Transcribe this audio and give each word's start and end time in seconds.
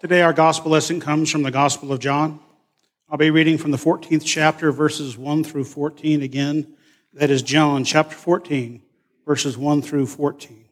Today, 0.00 0.22
our 0.22 0.32
gospel 0.32 0.70
lesson 0.70 0.98
comes 0.98 1.30
from 1.30 1.42
the 1.42 1.50
Gospel 1.50 1.92
of 1.92 1.98
John. 1.98 2.40
I'll 3.10 3.18
be 3.18 3.28
reading 3.28 3.58
from 3.58 3.70
the 3.70 3.76
14th 3.76 4.24
chapter, 4.24 4.72
verses 4.72 5.18
1 5.18 5.44
through 5.44 5.64
14 5.64 6.22
again. 6.22 6.74
That 7.12 7.28
is 7.28 7.42
John 7.42 7.84
chapter 7.84 8.16
14, 8.16 8.80
verses 9.26 9.58
1 9.58 9.82
through 9.82 10.06
14. 10.06 10.64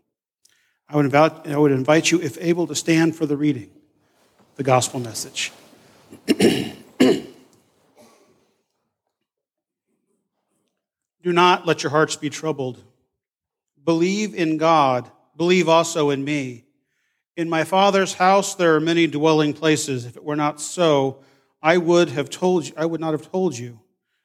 I 0.88 0.96
would 0.96 1.04
invite, 1.04 1.46
I 1.46 1.59
would 1.59 1.72
invite 1.72 2.11
you, 2.11 2.22
if 2.22 2.38
able, 2.41 2.67
to 2.69 2.75
stand 2.75 3.17
for 3.17 3.27
the 3.27 3.37
reading, 3.37 3.69
the 4.56 4.62
gospel 4.62 4.99
message. 4.99 5.53
Do 6.26 7.26
not 11.22 11.67
let 11.67 11.83
your 11.83 11.90
hearts 11.90 12.17
be 12.17 12.31
troubled. 12.31 12.83
Believe 13.85 14.35
in 14.35 14.56
God, 14.56 15.10
believe 15.37 15.69
also 15.69 16.09
in 16.09 16.24
me. 16.24 16.65
In 17.38 17.48
my 17.48 17.62
Father's 17.62 18.14
house 18.14 18.56
there 18.56 18.74
are 18.74 18.80
many 18.80 19.06
dwelling 19.06 19.52
places. 19.52 20.05
If 20.05 20.16
it 20.16 20.24
were 20.24 20.34
not 20.34 20.60
so, 20.60 21.20
I 21.62 21.77
would 21.77 22.09
have 22.09 22.30
told 22.30 22.66
you, 22.66 22.73
I 22.77 22.84
would 22.84 23.01
not 23.01 23.12
have 23.12 23.30
told 23.30 23.56
you 23.56 23.79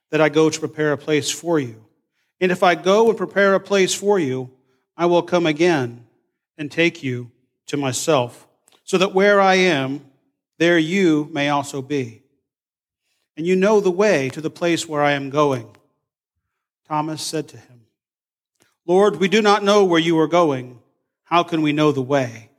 that 0.09 0.19
I 0.19 0.29
go 0.29 0.49
to 0.49 0.59
prepare 0.59 0.93
a 0.93 0.97
place 0.97 1.29
for 1.29 1.59
you. 1.59 1.85
And 2.41 2.51
if 2.51 2.63
I 2.63 2.73
go 2.73 3.09
and 3.09 3.15
prepare 3.15 3.53
a 3.53 3.59
place 3.59 3.93
for 3.93 4.17
you, 4.17 4.49
I 4.97 5.05
will 5.05 5.21
come 5.21 5.45
again 5.45 6.07
and 6.57 6.71
take 6.71 7.03
you 7.03 7.29
to 7.67 7.77
myself, 7.77 8.47
so 8.83 8.97
that 8.97 9.13
where 9.13 9.39
I 9.39 9.55
am, 9.55 10.03
there 10.57 10.79
you 10.79 11.29
may 11.31 11.49
also 11.49 11.83
be. 11.83 12.23
And 13.37 13.45
you 13.45 13.55
know 13.55 13.79
the 13.79 13.91
way 13.91 14.29
to 14.29 14.41
the 14.41 14.49
place 14.49 14.87
where 14.87 15.03
I 15.03 15.11
am 15.11 15.29
going. 15.29 15.67
Thomas 16.87 17.21
said 17.21 17.47
to 17.49 17.57
him, 17.57 17.81
Lord, 18.87 19.17
we 19.17 19.27
do 19.27 19.43
not 19.43 19.63
know 19.63 19.85
where 19.85 19.99
you 19.99 20.17
are 20.17 20.27
going. 20.27 20.79
How 21.25 21.43
can 21.43 21.61
we 21.61 21.73
know 21.73 21.91
the 21.91 22.01
way? 22.01 22.49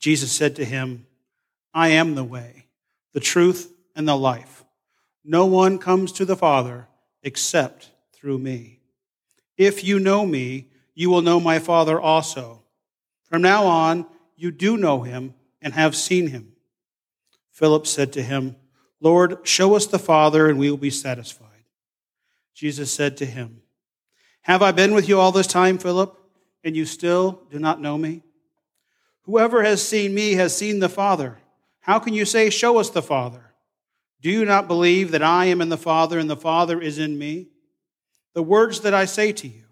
Jesus 0.00 0.32
said 0.32 0.56
to 0.56 0.64
him, 0.64 1.06
I 1.72 1.90
am 1.90 2.14
the 2.14 2.24
way, 2.24 2.66
the 3.12 3.20
truth, 3.20 3.72
and 3.94 4.08
the 4.08 4.16
life. 4.16 4.64
No 5.24 5.46
one 5.46 5.78
comes 5.78 6.10
to 6.12 6.24
the 6.24 6.36
Father 6.36 6.88
except 7.22 7.90
through 8.12 8.38
me. 8.38 8.80
If 9.56 9.84
you 9.84 10.00
know 10.00 10.24
me, 10.24 10.68
you 10.94 11.10
will 11.10 11.22
know 11.22 11.38
my 11.38 11.58
Father 11.58 12.00
also. 12.00 12.62
From 13.24 13.42
now 13.42 13.66
on, 13.66 14.06
you 14.36 14.50
do 14.50 14.76
know 14.76 15.02
him 15.02 15.34
and 15.60 15.74
have 15.74 15.94
seen 15.94 16.28
him. 16.28 16.52
Philip 17.52 17.86
said 17.86 18.12
to 18.14 18.22
him, 18.22 18.56
Lord, 19.00 19.38
show 19.44 19.76
us 19.76 19.86
the 19.86 19.98
Father, 19.98 20.48
and 20.48 20.58
we 20.58 20.70
will 20.70 20.78
be 20.78 20.90
satisfied. 20.90 21.46
Jesus 22.54 22.92
said 22.92 23.18
to 23.18 23.26
him, 23.26 23.62
Have 24.42 24.62
I 24.62 24.72
been 24.72 24.94
with 24.94 25.08
you 25.08 25.20
all 25.20 25.32
this 25.32 25.46
time, 25.46 25.78
Philip, 25.78 26.18
and 26.64 26.74
you 26.74 26.84
still 26.86 27.42
do 27.50 27.58
not 27.58 27.80
know 27.80 27.96
me? 27.96 28.22
Whoever 29.22 29.62
has 29.62 29.86
seen 29.86 30.14
me 30.14 30.32
has 30.32 30.56
seen 30.56 30.80
the 30.80 30.88
Father. 30.88 31.38
How 31.80 31.98
can 31.98 32.14
you 32.14 32.24
say, 32.24 32.50
Show 32.50 32.78
us 32.78 32.90
the 32.90 33.02
Father? 33.02 33.52
Do 34.20 34.30
you 34.30 34.44
not 34.44 34.68
believe 34.68 35.12
that 35.12 35.22
I 35.22 35.46
am 35.46 35.60
in 35.60 35.70
the 35.70 35.78
Father 35.78 36.18
and 36.18 36.28
the 36.28 36.36
Father 36.36 36.80
is 36.80 36.98
in 36.98 37.18
me? 37.18 37.48
The 38.34 38.42
words 38.42 38.80
that 38.80 38.94
I 38.94 39.06
say 39.06 39.32
to 39.32 39.48
you, 39.48 39.64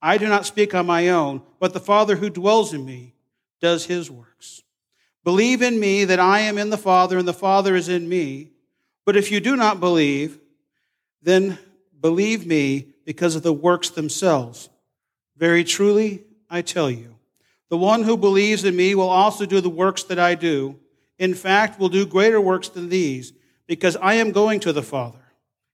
I 0.00 0.18
do 0.18 0.28
not 0.28 0.46
speak 0.46 0.74
on 0.74 0.86
my 0.86 1.08
own, 1.08 1.42
but 1.58 1.72
the 1.72 1.80
Father 1.80 2.16
who 2.16 2.30
dwells 2.30 2.72
in 2.72 2.84
me 2.84 3.14
does 3.60 3.86
his 3.86 4.10
works. 4.10 4.62
Believe 5.24 5.62
in 5.62 5.80
me 5.80 6.04
that 6.04 6.20
I 6.20 6.40
am 6.40 6.58
in 6.58 6.70
the 6.70 6.76
Father 6.76 7.18
and 7.18 7.26
the 7.26 7.32
Father 7.32 7.74
is 7.74 7.88
in 7.88 8.08
me. 8.08 8.50
But 9.04 9.16
if 9.16 9.32
you 9.32 9.40
do 9.40 9.56
not 9.56 9.80
believe, 9.80 10.38
then 11.22 11.58
believe 12.00 12.46
me 12.46 12.94
because 13.04 13.34
of 13.34 13.42
the 13.42 13.52
works 13.52 13.90
themselves. 13.90 14.68
Very 15.36 15.64
truly, 15.64 16.22
I 16.48 16.62
tell 16.62 16.90
you, 16.90 17.15
the 17.68 17.76
one 17.76 18.02
who 18.02 18.16
believes 18.16 18.64
in 18.64 18.76
me 18.76 18.94
will 18.94 19.08
also 19.08 19.46
do 19.46 19.60
the 19.60 19.68
works 19.68 20.04
that 20.04 20.18
I 20.18 20.34
do. 20.34 20.78
In 21.18 21.34
fact, 21.34 21.80
will 21.80 21.88
do 21.88 22.06
greater 22.06 22.40
works 22.40 22.68
than 22.68 22.88
these, 22.88 23.32
because 23.66 23.96
I 23.96 24.14
am 24.14 24.32
going 24.32 24.60
to 24.60 24.72
the 24.72 24.82
Father, 24.82 25.24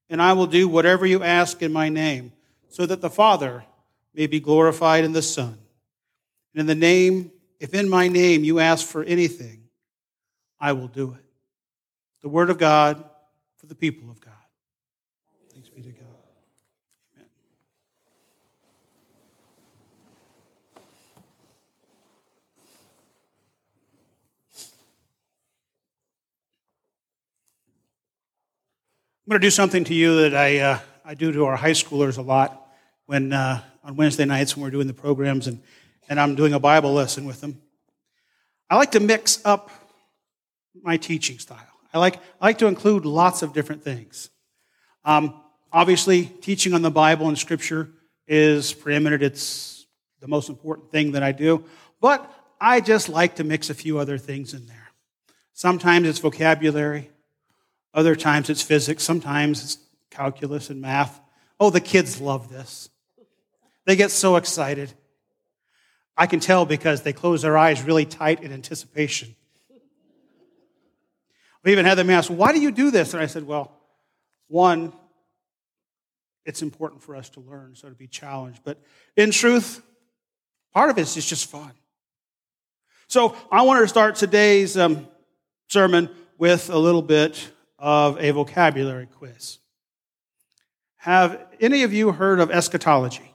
and 0.08 0.22
I 0.22 0.32
will 0.32 0.46
do 0.46 0.68
whatever 0.68 1.04
you 1.04 1.22
ask 1.22 1.62
in 1.62 1.72
my 1.72 1.88
name, 1.88 2.32
so 2.68 2.86
that 2.86 3.00
the 3.00 3.10
Father 3.10 3.64
may 4.14 4.26
be 4.26 4.40
glorified 4.40 5.04
in 5.04 5.12
the 5.12 5.22
Son. 5.22 5.58
And 6.54 6.60
in 6.60 6.66
the 6.66 6.74
name, 6.74 7.32
if 7.60 7.74
in 7.74 7.88
my 7.88 8.08
name 8.08 8.44
you 8.44 8.58
ask 8.58 8.86
for 8.86 9.02
anything, 9.04 9.64
I 10.60 10.72
will 10.72 10.88
do 10.88 11.12
it. 11.12 11.24
The 12.22 12.28
word 12.28 12.50
of 12.50 12.58
God 12.58 13.04
for 13.56 13.66
the 13.66 13.74
people 13.74 14.10
of 14.10 14.20
God. 14.20 14.32
Thanks 15.52 15.68
be 15.68 15.82
to 15.82 15.90
God. 15.90 16.06
I'm 29.24 29.30
going 29.30 29.40
to 29.40 29.46
do 29.46 29.52
something 29.52 29.84
to 29.84 29.94
you 29.94 30.22
that 30.22 30.34
I, 30.34 30.58
uh, 30.58 30.78
I 31.04 31.14
do 31.14 31.30
to 31.30 31.44
our 31.44 31.54
high 31.54 31.70
schoolers 31.70 32.18
a 32.18 32.22
lot 32.22 32.66
when, 33.06 33.32
uh, 33.32 33.62
on 33.84 33.94
Wednesday 33.94 34.24
nights 34.24 34.56
when 34.56 34.64
we're 34.64 34.72
doing 34.72 34.88
the 34.88 34.94
programs 34.94 35.46
and, 35.46 35.62
and 36.08 36.18
I'm 36.18 36.34
doing 36.34 36.54
a 36.54 36.58
Bible 36.58 36.92
lesson 36.92 37.24
with 37.24 37.40
them. 37.40 37.62
I 38.68 38.74
like 38.74 38.90
to 38.90 39.00
mix 39.00 39.40
up 39.44 39.70
my 40.82 40.96
teaching 40.96 41.38
style. 41.38 41.68
I 41.94 42.00
like, 42.00 42.16
I 42.40 42.46
like 42.46 42.58
to 42.58 42.66
include 42.66 43.04
lots 43.06 43.42
of 43.42 43.52
different 43.52 43.84
things. 43.84 44.28
Um, 45.04 45.40
obviously, 45.72 46.24
teaching 46.24 46.74
on 46.74 46.82
the 46.82 46.90
Bible 46.90 47.28
and 47.28 47.38
Scripture 47.38 47.90
is 48.26 48.72
preeminent. 48.72 49.22
It's 49.22 49.86
the 50.18 50.26
most 50.26 50.48
important 50.48 50.90
thing 50.90 51.12
that 51.12 51.22
I 51.22 51.30
do. 51.30 51.64
But 52.00 52.28
I 52.60 52.80
just 52.80 53.08
like 53.08 53.36
to 53.36 53.44
mix 53.44 53.70
a 53.70 53.74
few 53.74 54.00
other 54.00 54.18
things 54.18 54.52
in 54.52 54.66
there. 54.66 54.90
Sometimes 55.52 56.08
it's 56.08 56.18
vocabulary. 56.18 57.11
Other 57.94 58.16
times 58.16 58.48
it's 58.50 58.62
physics. 58.62 59.02
Sometimes 59.02 59.62
it's 59.62 59.78
calculus 60.10 60.70
and 60.70 60.80
math. 60.80 61.20
Oh, 61.60 61.70
the 61.70 61.80
kids 61.80 62.20
love 62.20 62.48
this. 62.48 62.88
They 63.84 63.96
get 63.96 64.10
so 64.10 64.36
excited. 64.36 64.92
I 66.16 66.26
can 66.26 66.40
tell 66.40 66.64
because 66.64 67.02
they 67.02 67.12
close 67.12 67.42
their 67.42 67.58
eyes 67.58 67.82
really 67.82 68.04
tight 68.04 68.42
in 68.42 68.52
anticipation. 68.52 69.34
We 71.64 71.72
even 71.72 71.84
had 71.84 71.96
them 71.96 72.10
ask, 72.10 72.30
Why 72.30 72.52
do 72.52 72.60
you 72.60 72.70
do 72.70 72.90
this? 72.90 73.14
And 73.14 73.22
I 73.22 73.26
said, 73.26 73.46
Well, 73.46 73.72
one, 74.48 74.92
it's 76.44 76.62
important 76.62 77.02
for 77.02 77.14
us 77.14 77.28
to 77.30 77.40
learn, 77.40 77.74
so 77.76 77.88
to 77.88 77.94
be 77.94 78.08
challenged. 78.08 78.60
But 78.64 78.78
in 79.16 79.30
truth, 79.30 79.82
part 80.72 80.90
of 80.90 80.98
it 80.98 81.16
is 81.16 81.26
just 81.26 81.48
fun. 81.48 81.72
So 83.06 83.36
I 83.50 83.62
wanted 83.62 83.82
to 83.82 83.88
start 83.88 84.16
today's 84.16 84.76
um, 84.76 85.06
sermon 85.68 86.10
with 86.38 86.70
a 86.70 86.78
little 86.78 87.02
bit 87.02 87.50
of 87.82 88.18
a 88.20 88.30
vocabulary 88.30 89.06
quiz. 89.06 89.58
Have 90.98 91.44
any 91.60 91.82
of 91.82 91.92
you 91.92 92.12
heard 92.12 92.38
of 92.38 92.48
eschatology? 92.48 93.34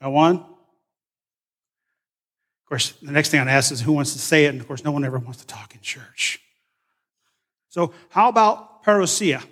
Got 0.00 0.10
one? 0.10 0.36
Of 0.36 0.46
course, 2.66 2.92
the 3.02 3.12
next 3.12 3.28
thing 3.28 3.40
I'd 3.40 3.48
ask 3.48 3.70
is 3.70 3.82
who 3.82 3.92
wants 3.92 4.14
to 4.14 4.18
say 4.18 4.46
it, 4.46 4.48
and 4.48 4.60
of 4.60 4.66
course, 4.66 4.82
no 4.82 4.90
one 4.90 5.04
ever 5.04 5.18
wants 5.18 5.40
to 5.40 5.46
talk 5.46 5.74
in 5.74 5.82
church. 5.82 6.40
So, 7.68 7.92
how 8.08 8.30
about 8.30 8.82
parousia? 8.82 9.44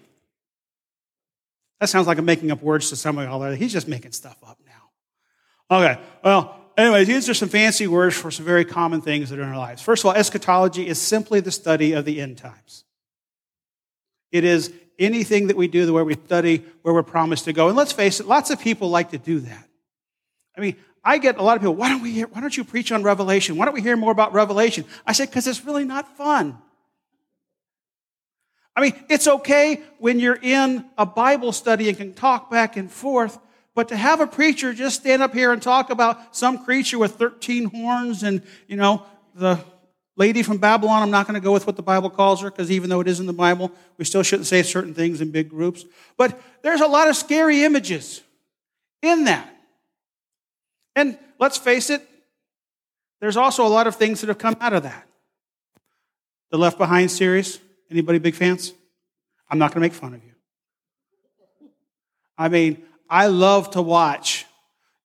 That 1.80 1.90
sounds 1.90 2.06
like 2.06 2.16
I'm 2.16 2.24
making 2.24 2.50
up 2.50 2.62
words 2.62 2.88
to 2.88 2.96
somebody 2.96 3.28
all 3.28 3.42
He's 3.52 3.72
just 3.72 3.86
making 3.86 4.12
stuff 4.12 4.38
up 4.42 4.58
now. 4.66 5.76
Okay, 5.76 6.00
well, 6.24 6.58
anyways, 6.78 7.06
these 7.06 7.28
are 7.28 7.34
some 7.34 7.50
fancy 7.50 7.86
words 7.86 8.16
for 8.16 8.30
some 8.30 8.46
very 8.46 8.64
common 8.64 9.02
things 9.02 9.28
that 9.28 9.38
are 9.38 9.42
in 9.42 9.48
our 9.50 9.58
lives. 9.58 9.82
First 9.82 10.02
of 10.02 10.06
all, 10.06 10.14
eschatology 10.14 10.86
is 10.86 10.98
simply 10.98 11.40
the 11.40 11.52
study 11.52 11.92
of 11.92 12.06
the 12.06 12.18
end 12.18 12.38
times. 12.38 12.84
It 14.34 14.42
is 14.42 14.72
anything 14.98 15.46
that 15.46 15.56
we 15.56 15.68
do, 15.68 15.86
the 15.86 15.92
way 15.92 16.02
we 16.02 16.14
study, 16.14 16.64
where 16.82 16.92
we're 16.92 17.04
promised 17.04 17.44
to 17.44 17.52
go. 17.52 17.68
And 17.68 17.76
let's 17.76 17.92
face 17.92 18.18
it, 18.18 18.26
lots 18.26 18.50
of 18.50 18.58
people 18.58 18.90
like 18.90 19.12
to 19.12 19.18
do 19.18 19.38
that. 19.38 19.68
I 20.58 20.60
mean, 20.60 20.74
I 21.04 21.18
get 21.18 21.38
a 21.38 21.42
lot 21.42 21.54
of 21.56 21.62
people, 21.62 21.76
why 21.76 21.88
don't 21.88 22.02
we 22.02 22.10
hear, 22.10 22.26
why 22.26 22.40
don't 22.40 22.56
you 22.56 22.64
preach 22.64 22.90
on 22.90 23.04
Revelation? 23.04 23.56
Why 23.56 23.64
don't 23.64 23.74
we 23.74 23.80
hear 23.80 23.96
more 23.96 24.10
about 24.10 24.32
Revelation? 24.32 24.86
I 25.06 25.12
say, 25.12 25.26
because 25.26 25.46
it's 25.46 25.64
really 25.64 25.84
not 25.84 26.16
fun. 26.16 26.58
I 28.74 28.80
mean, 28.80 28.94
it's 29.08 29.28
okay 29.28 29.82
when 29.98 30.18
you're 30.18 30.40
in 30.42 30.84
a 30.98 31.06
Bible 31.06 31.52
study 31.52 31.88
and 31.88 31.96
can 31.96 32.12
talk 32.12 32.50
back 32.50 32.76
and 32.76 32.90
forth, 32.90 33.38
but 33.76 33.86
to 33.90 33.96
have 33.96 34.20
a 34.20 34.26
preacher 34.26 34.74
just 34.74 34.96
stand 34.96 35.22
up 35.22 35.32
here 35.32 35.52
and 35.52 35.62
talk 35.62 35.90
about 35.90 36.34
some 36.34 36.64
creature 36.64 36.98
with 36.98 37.12
13 37.12 37.66
horns 37.66 38.24
and, 38.24 38.42
you 38.66 38.74
know, 38.74 39.06
the 39.36 39.60
lady 40.16 40.42
from 40.42 40.58
Babylon, 40.58 41.02
I'm 41.02 41.10
not 41.10 41.26
going 41.26 41.34
to 41.34 41.44
go 41.44 41.52
with 41.52 41.66
what 41.66 41.76
the 41.76 41.82
Bible 41.82 42.10
calls 42.10 42.42
her 42.42 42.50
because 42.50 42.70
even 42.70 42.90
though 42.90 43.00
it 43.00 43.08
is 43.08 43.20
in 43.20 43.26
the 43.26 43.32
Bible, 43.32 43.72
we 43.98 44.04
still 44.04 44.22
shouldn't 44.22 44.46
say 44.46 44.62
certain 44.62 44.94
things 44.94 45.20
in 45.20 45.30
big 45.30 45.48
groups. 45.48 45.84
But 46.16 46.40
there's 46.62 46.80
a 46.80 46.86
lot 46.86 47.08
of 47.08 47.16
scary 47.16 47.64
images 47.64 48.22
in 49.02 49.24
that. 49.24 49.50
And 50.96 51.18
let's 51.38 51.58
face 51.58 51.90
it, 51.90 52.06
there's 53.20 53.36
also 53.36 53.66
a 53.66 53.68
lot 53.68 53.86
of 53.86 53.96
things 53.96 54.20
that 54.20 54.28
have 54.28 54.38
come 54.38 54.56
out 54.60 54.72
of 54.72 54.82
that. 54.84 55.06
The 56.50 56.58
Left 56.58 56.78
Behind 56.78 57.10
series, 57.10 57.58
anybody 57.90 58.18
big 58.18 58.34
fans? 58.34 58.72
I'm 59.50 59.58
not 59.58 59.70
going 59.72 59.82
to 59.82 59.88
make 59.88 59.92
fun 59.92 60.14
of 60.14 60.24
you. 60.24 60.30
I 62.36 62.48
mean, 62.48 62.82
I 63.08 63.26
love 63.26 63.72
to 63.72 63.82
watch 63.82 64.46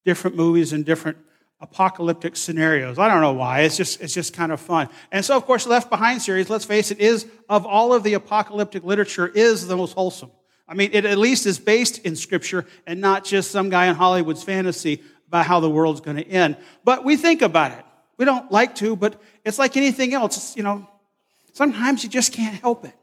different 0.06 0.36
movies 0.36 0.74
and 0.74 0.86
different 0.86 1.18
apocalyptic 1.62 2.38
scenarios. 2.38 2.98
I 2.98 3.10
don't 3.10 3.22
know 3.22 3.34
why. 3.34 3.62
It's 3.62 3.76
just, 3.76 4.02
it's 4.02 4.14
just 4.14 4.34
kind 4.34 4.52
of 4.52 4.62
fun. 4.62 4.90
And 5.12 5.26
so, 5.26 5.36
of 5.36 5.46
course, 5.46 5.68
Left 5.68 5.90
Behind 5.90 6.22
series, 6.22 6.50
let's 6.50 6.66
face 6.66 6.92
it, 6.92 7.00
is, 7.00 7.26
of 7.50 7.66
all 7.66 7.94
of 7.94 8.04
the 8.04 8.14
apocalyptic 8.14 8.84
literature, 8.84 9.28
is 9.28 9.68
the 9.68 9.76
most 9.76 9.94
wholesome. 9.94 10.32
I 10.68 10.76
mean, 10.76 10.92
it 10.94 11.06
at 11.06 11.18
least 11.18 11.46
is 11.46 11.60
based 11.60 12.06
in 12.06 12.16
Scripture 12.16 12.66
and 12.86 13.02
not 13.02 13.26
just 13.26 13.52
some 13.52 13.70
guy 13.70 13.88
in 13.88 13.96
Hollywood's 13.96 14.44
fantasy 14.44 15.02
about 15.28 15.46
how 15.46 15.60
the 15.60 15.70
world's 15.70 16.00
going 16.00 16.18
to 16.18 16.28
end. 16.28 16.58
But 16.84 17.04
we 17.04 17.18
think 17.18 17.42
about 17.42 17.72
it. 17.72 17.84
We 18.18 18.26
don't 18.26 18.52
like 18.52 18.76
to, 18.76 18.96
but 18.96 19.22
it's 19.44 19.60
like 19.60 19.78
anything 19.78 20.14
else. 20.14 20.38
It's, 20.38 20.58
you 20.58 20.64
know, 20.64 20.88
sometimes 21.54 22.04
you 22.04 22.10
just 22.10 22.34
can't 22.34 22.56
help 22.56 22.86
it. 22.86 22.94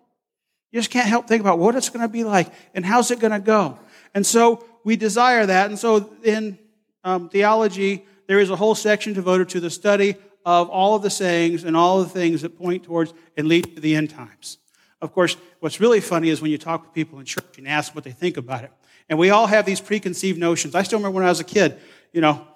You 0.71 0.81
just 0.81 0.91
can't 0.91 1.09
help 1.09 1.27
think 1.27 1.41
about 1.41 1.59
what 1.59 1.75
it's 1.75 1.89
going 1.89 2.03
to 2.03 2.09
be 2.09 2.25
like 2.25 2.53
and 2.75 2.85
how's 2.85 3.11
it 3.11 3.19
going 3.19 3.33
to 3.33 3.41
go. 3.41 3.79
And 4.15 4.25
so 4.25 4.65
we 4.85 4.97
desire 4.97 5.47
that. 5.47 5.71
And 5.71 5.79
so 5.79 6.15
in 6.23 6.59
um, 7.03 7.29
theology, 7.29 8.05
there 8.27 8.41
is 8.41 8.51
a 8.51 8.57
whole 8.57 8.75
section 8.75 9.13
devoted 9.13 9.49
to 9.51 9.61
the 9.61 9.71
study 9.71 10.17
of 10.45 10.69
all 10.71 10.95
of 10.95 11.03
the 11.03 11.11
sayings 11.11 11.65
and 11.65 11.77
all 11.77 12.01
of 12.01 12.13
the 12.13 12.19
things 12.19 12.43
that 12.43 12.59
point 12.59 12.85
towards 12.85 13.13
and 13.37 13.49
lead 13.49 13.75
to 13.75 13.81
the 13.81 13.97
end 13.97 14.11
times. 14.11 14.59
Of 15.01 15.13
course, 15.13 15.37
what's 15.61 15.81
really 15.81 16.01
funny 16.01 16.31
is 16.31 16.41
when 16.41 16.51
you 16.51 16.59
talk 16.59 16.85
to 16.85 16.91
people 16.91 17.19
in 17.19 17.25
church 17.25 17.59
and 17.59 17.69
ask 17.69 17.95
what 17.95 18.05
they 18.05 18.13
think 18.13 18.37
about 18.37 18.65
it. 18.65 18.73
And 19.09 19.19
we 19.19 19.31
all 19.31 19.47
have 19.47 19.67
these 19.67 19.81
preconceived 19.81 20.39
notions. 20.39 20.75
I 20.75 20.83
still 20.83 20.99
remember 20.99 21.17
when 21.17 21.25
I 21.25 21.29
was 21.29 21.41
a 21.41 21.45
kid, 21.45 21.79
you 22.13 22.21
know, 22.21 22.47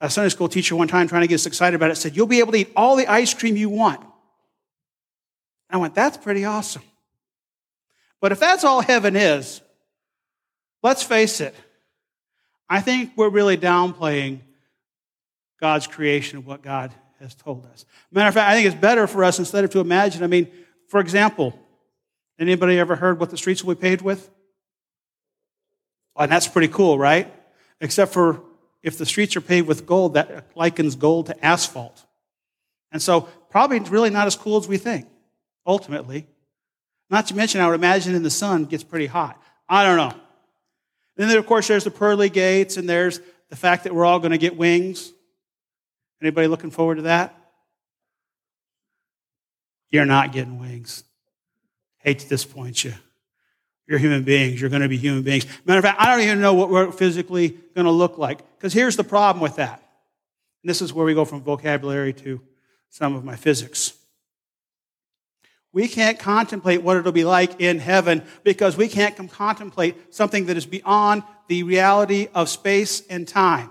a 0.00 0.10
Sunday 0.10 0.30
school 0.30 0.48
teacher 0.48 0.74
one 0.74 0.88
time 0.88 1.06
trying 1.06 1.22
to 1.22 1.28
get 1.28 1.36
us 1.36 1.46
excited 1.46 1.76
about 1.76 1.90
it 1.90 1.96
said, 1.96 2.16
You'll 2.16 2.26
be 2.26 2.40
able 2.40 2.52
to 2.52 2.58
eat 2.58 2.72
all 2.74 2.96
the 2.96 3.06
ice 3.06 3.34
cream 3.34 3.56
you 3.56 3.68
want. 3.68 4.00
I 5.70 5.76
went, 5.76 5.94
That's 5.94 6.16
pretty 6.16 6.44
awesome. 6.44 6.82
But 8.20 8.32
if 8.32 8.40
that's 8.40 8.62
all 8.62 8.80
heaven 8.80 9.16
is, 9.16 9.60
let's 10.82 11.02
face 11.02 11.40
it, 11.40 11.54
I 12.68 12.80
think 12.80 13.12
we're 13.16 13.28
really 13.28 13.56
downplaying 13.56 14.40
God's 15.62 15.86
creation 15.86 16.38
of 16.38 16.46
what 16.46 16.60
God 16.60 16.92
has 17.20 17.36
told 17.36 17.64
us. 17.66 17.84
Matter 18.10 18.26
of 18.26 18.34
fact, 18.34 18.50
I 18.50 18.54
think 18.56 18.66
it's 18.66 18.74
better 18.74 19.06
for 19.06 19.22
us 19.22 19.38
instead 19.38 19.62
of 19.62 19.70
to 19.70 19.78
imagine. 19.78 20.24
I 20.24 20.26
mean, 20.26 20.48
for 20.88 20.98
example, 20.98 21.56
anybody 22.36 22.80
ever 22.80 22.96
heard 22.96 23.20
what 23.20 23.30
the 23.30 23.36
streets 23.36 23.62
will 23.62 23.76
be 23.76 23.80
paved 23.80 24.02
with? 24.02 24.28
and 26.16 26.30
that's 26.32 26.48
pretty 26.48 26.66
cool, 26.66 26.98
right? 26.98 27.32
Except 27.80 28.12
for 28.12 28.42
if 28.82 28.98
the 28.98 29.06
streets 29.06 29.36
are 29.36 29.40
paved 29.40 29.68
with 29.68 29.86
gold, 29.86 30.14
that 30.14 30.48
likens 30.56 30.96
gold 30.96 31.26
to 31.26 31.44
asphalt. 31.44 32.04
And 32.90 33.00
so, 33.00 33.22
probably 33.48 33.78
really 33.78 34.10
not 34.10 34.26
as 34.26 34.34
cool 34.34 34.58
as 34.58 34.66
we 34.66 34.78
think, 34.78 35.06
ultimately. 35.64 36.26
Not 37.08 37.28
to 37.28 37.36
mention, 37.36 37.60
I 37.60 37.68
would 37.68 37.76
imagine 37.76 38.16
in 38.16 38.24
the 38.24 38.30
sun 38.30 38.64
gets 38.64 38.82
pretty 38.82 39.06
hot. 39.06 39.40
I 39.68 39.84
don't 39.84 39.96
know. 39.96 40.20
Then, 41.14 41.38
of 41.38 41.46
course, 41.46 41.68
there's 41.68 41.84
the 41.84 41.92
pearly 41.92 42.30
gates, 42.30 42.76
and 42.76 42.88
there's 42.88 43.20
the 43.48 43.56
fact 43.56 43.84
that 43.84 43.94
we're 43.94 44.04
all 44.04 44.18
going 44.18 44.32
to 44.32 44.38
get 44.38 44.56
wings. 44.56 45.12
Anybody 46.22 46.46
looking 46.46 46.70
forward 46.70 46.96
to 46.96 47.02
that? 47.02 47.36
You're 49.90 50.06
not 50.06 50.32
getting 50.32 50.60
wings. 50.60 51.02
Hate 51.98 52.20
to 52.20 52.28
disappoint 52.28 52.84
you. 52.84 52.94
You're 53.88 53.98
human 53.98 54.22
beings. 54.22 54.60
You're 54.60 54.70
going 54.70 54.82
to 54.82 54.88
be 54.88 54.96
human 54.96 55.22
beings. 55.22 55.46
Matter 55.64 55.78
of 55.78 55.84
fact, 55.84 56.00
I 56.00 56.06
don't 56.06 56.24
even 56.24 56.40
know 56.40 56.54
what 56.54 56.70
we're 56.70 56.92
physically 56.92 57.48
going 57.74 57.86
to 57.86 57.90
look 57.90 58.18
like. 58.18 58.38
Because 58.56 58.72
here's 58.72 58.96
the 58.96 59.04
problem 59.04 59.42
with 59.42 59.56
that. 59.56 59.82
And 60.62 60.70
this 60.70 60.80
is 60.80 60.92
where 60.92 61.04
we 61.04 61.12
go 61.12 61.24
from 61.24 61.42
vocabulary 61.42 62.12
to 62.14 62.40
some 62.88 63.16
of 63.16 63.24
my 63.24 63.34
physics. 63.34 63.94
We 65.72 65.88
can't 65.88 66.18
contemplate 66.18 66.82
what 66.82 66.96
it'll 66.96 67.12
be 67.12 67.24
like 67.24 67.60
in 67.60 67.80
heaven 67.80 68.22
because 68.44 68.76
we 68.76 68.88
can't 68.88 69.16
contemplate 69.30 70.14
something 70.14 70.46
that 70.46 70.56
is 70.56 70.66
beyond 70.66 71.24
the 71.48 71.64
reality 71.64 72.28
of 72.32 72.48
space 72.48 73.04
and 73.08 73.26
time. 73.26 73.70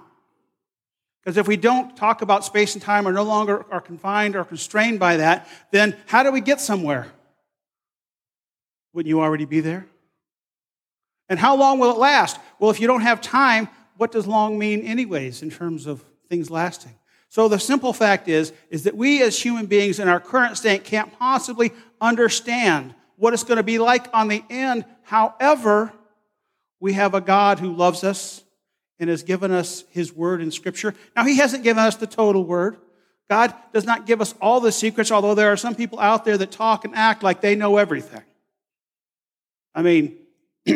Because 1.24 1.38
if 1.38 1.48
we 1.48 1.58
don't 1.58 1.96
talk 1.96 2.22
about 2.22 2.44
space 2.44 2.74
and 2.74 2.82
time 2.82 3.08
or 3.08 3.12
no 3.12 3.24
longer 3.24 3.66
are 3.72 3.82
confined 3.82 4.36
or 4.36 4.44
constrained 4.44 5.00
by 5.00 5.18
that, 5.18 5.48
then 5.72 5.96
how 6.08 6.24
do 6.24 6.32
we 6.32 6.42
get 6.42 6.60
somewhere? 6.60 7.08
Wouldn't 8.94 9.10
you 9.10 9.22
already 9.22 9.46
be 9.46 9.60
there? 9.60 9.86
And 11.30 11.40
how 11.40 11.56
long 11.56 11.80
will 11.80 11.92
it 11.92 11.98
last? 11.98 12.40
Well, 12.60 12.72
if 12.72 12.80
you 12.82 12.88
don't 12.88 13.02
have 13.02 13.22
time, 13.22 13.70
what 13.98 14.12
does 14.12 14.26
long 14.26 14.58
mean 14.58 14.82
anyways 14.82 15.44
in 15.44 15.52
terms 15.52 15.86
of 15.86 16.04
things 16.28 16.50
lasting? 16.50 16.96
So 17.30 17.48
the 17.48 17.60
simple 17.60 17.94
fact 17.94 18.28
is, 18.28 18.52
is 18.70 18.84
that 18.84 18.98
we 18.98 19.22
as 19.22 19.40
human 19.40 19.68
beings 19.68 20.00
in 20.00 20.10
our 20.10 20.20
current 20.20 20.58
state 20.58 20.84
can't 20.84 21.18
possibly 21.18 21.72
understand 22.02 22.94
what 23.16 23.34
it's 23.34 23.44
going 23.44 23.58
to 23.58 23.64
be 23.64 23.80
like 23.80 24.08
on 24.14 24.28
the 24.28 24.44
end. 24.50 24.84
However, 25.04 25.94
we 26.82 26.94
have 26.94 27.14
a 27.14 27.22
God 27.22 27.60
who 27.60 27.74
loves 27.74 28.04
us 28.04 28.44
and 29.02 29.10
has 29.10 29.24
given 29.24 29.52
us 29.52 29.84
his 29.90 30.14
word 30.14 30.42
in 30.42 30.52
scripture. 30.52 30.94
Now, 31.16 31.26
he 31.26 31.38
hasn't 31.38 31.64
given 31.64 31.84
us 31.84 31.96
the 31.96 32.06
total 32.06 32.46
word. 32.46 32.78
God 33.28 33.52
does 33.74 33.84
not 33.84 34.06
give 34.06 34.22
us 34.22 34.36
all 34.40 34.60
the 34.60 34.72
secrets, 34.72 35.12
although 35.12 35.34
there 35.34 35.52
are 35.52 35.58
some 35.58 35.74
people 35.74 36.00
out 36.00 36.24
there 36.24 36.38
that 36.38 36.52
talk 36.52 36.86
and 36.86 36.94
act 36.96 37.24
like 37.24 37.42
they 37.42 37.56
know 37.56 37.78
everything. 37.78 38.22
I 39.74 39.82
mean, 39.82 40.18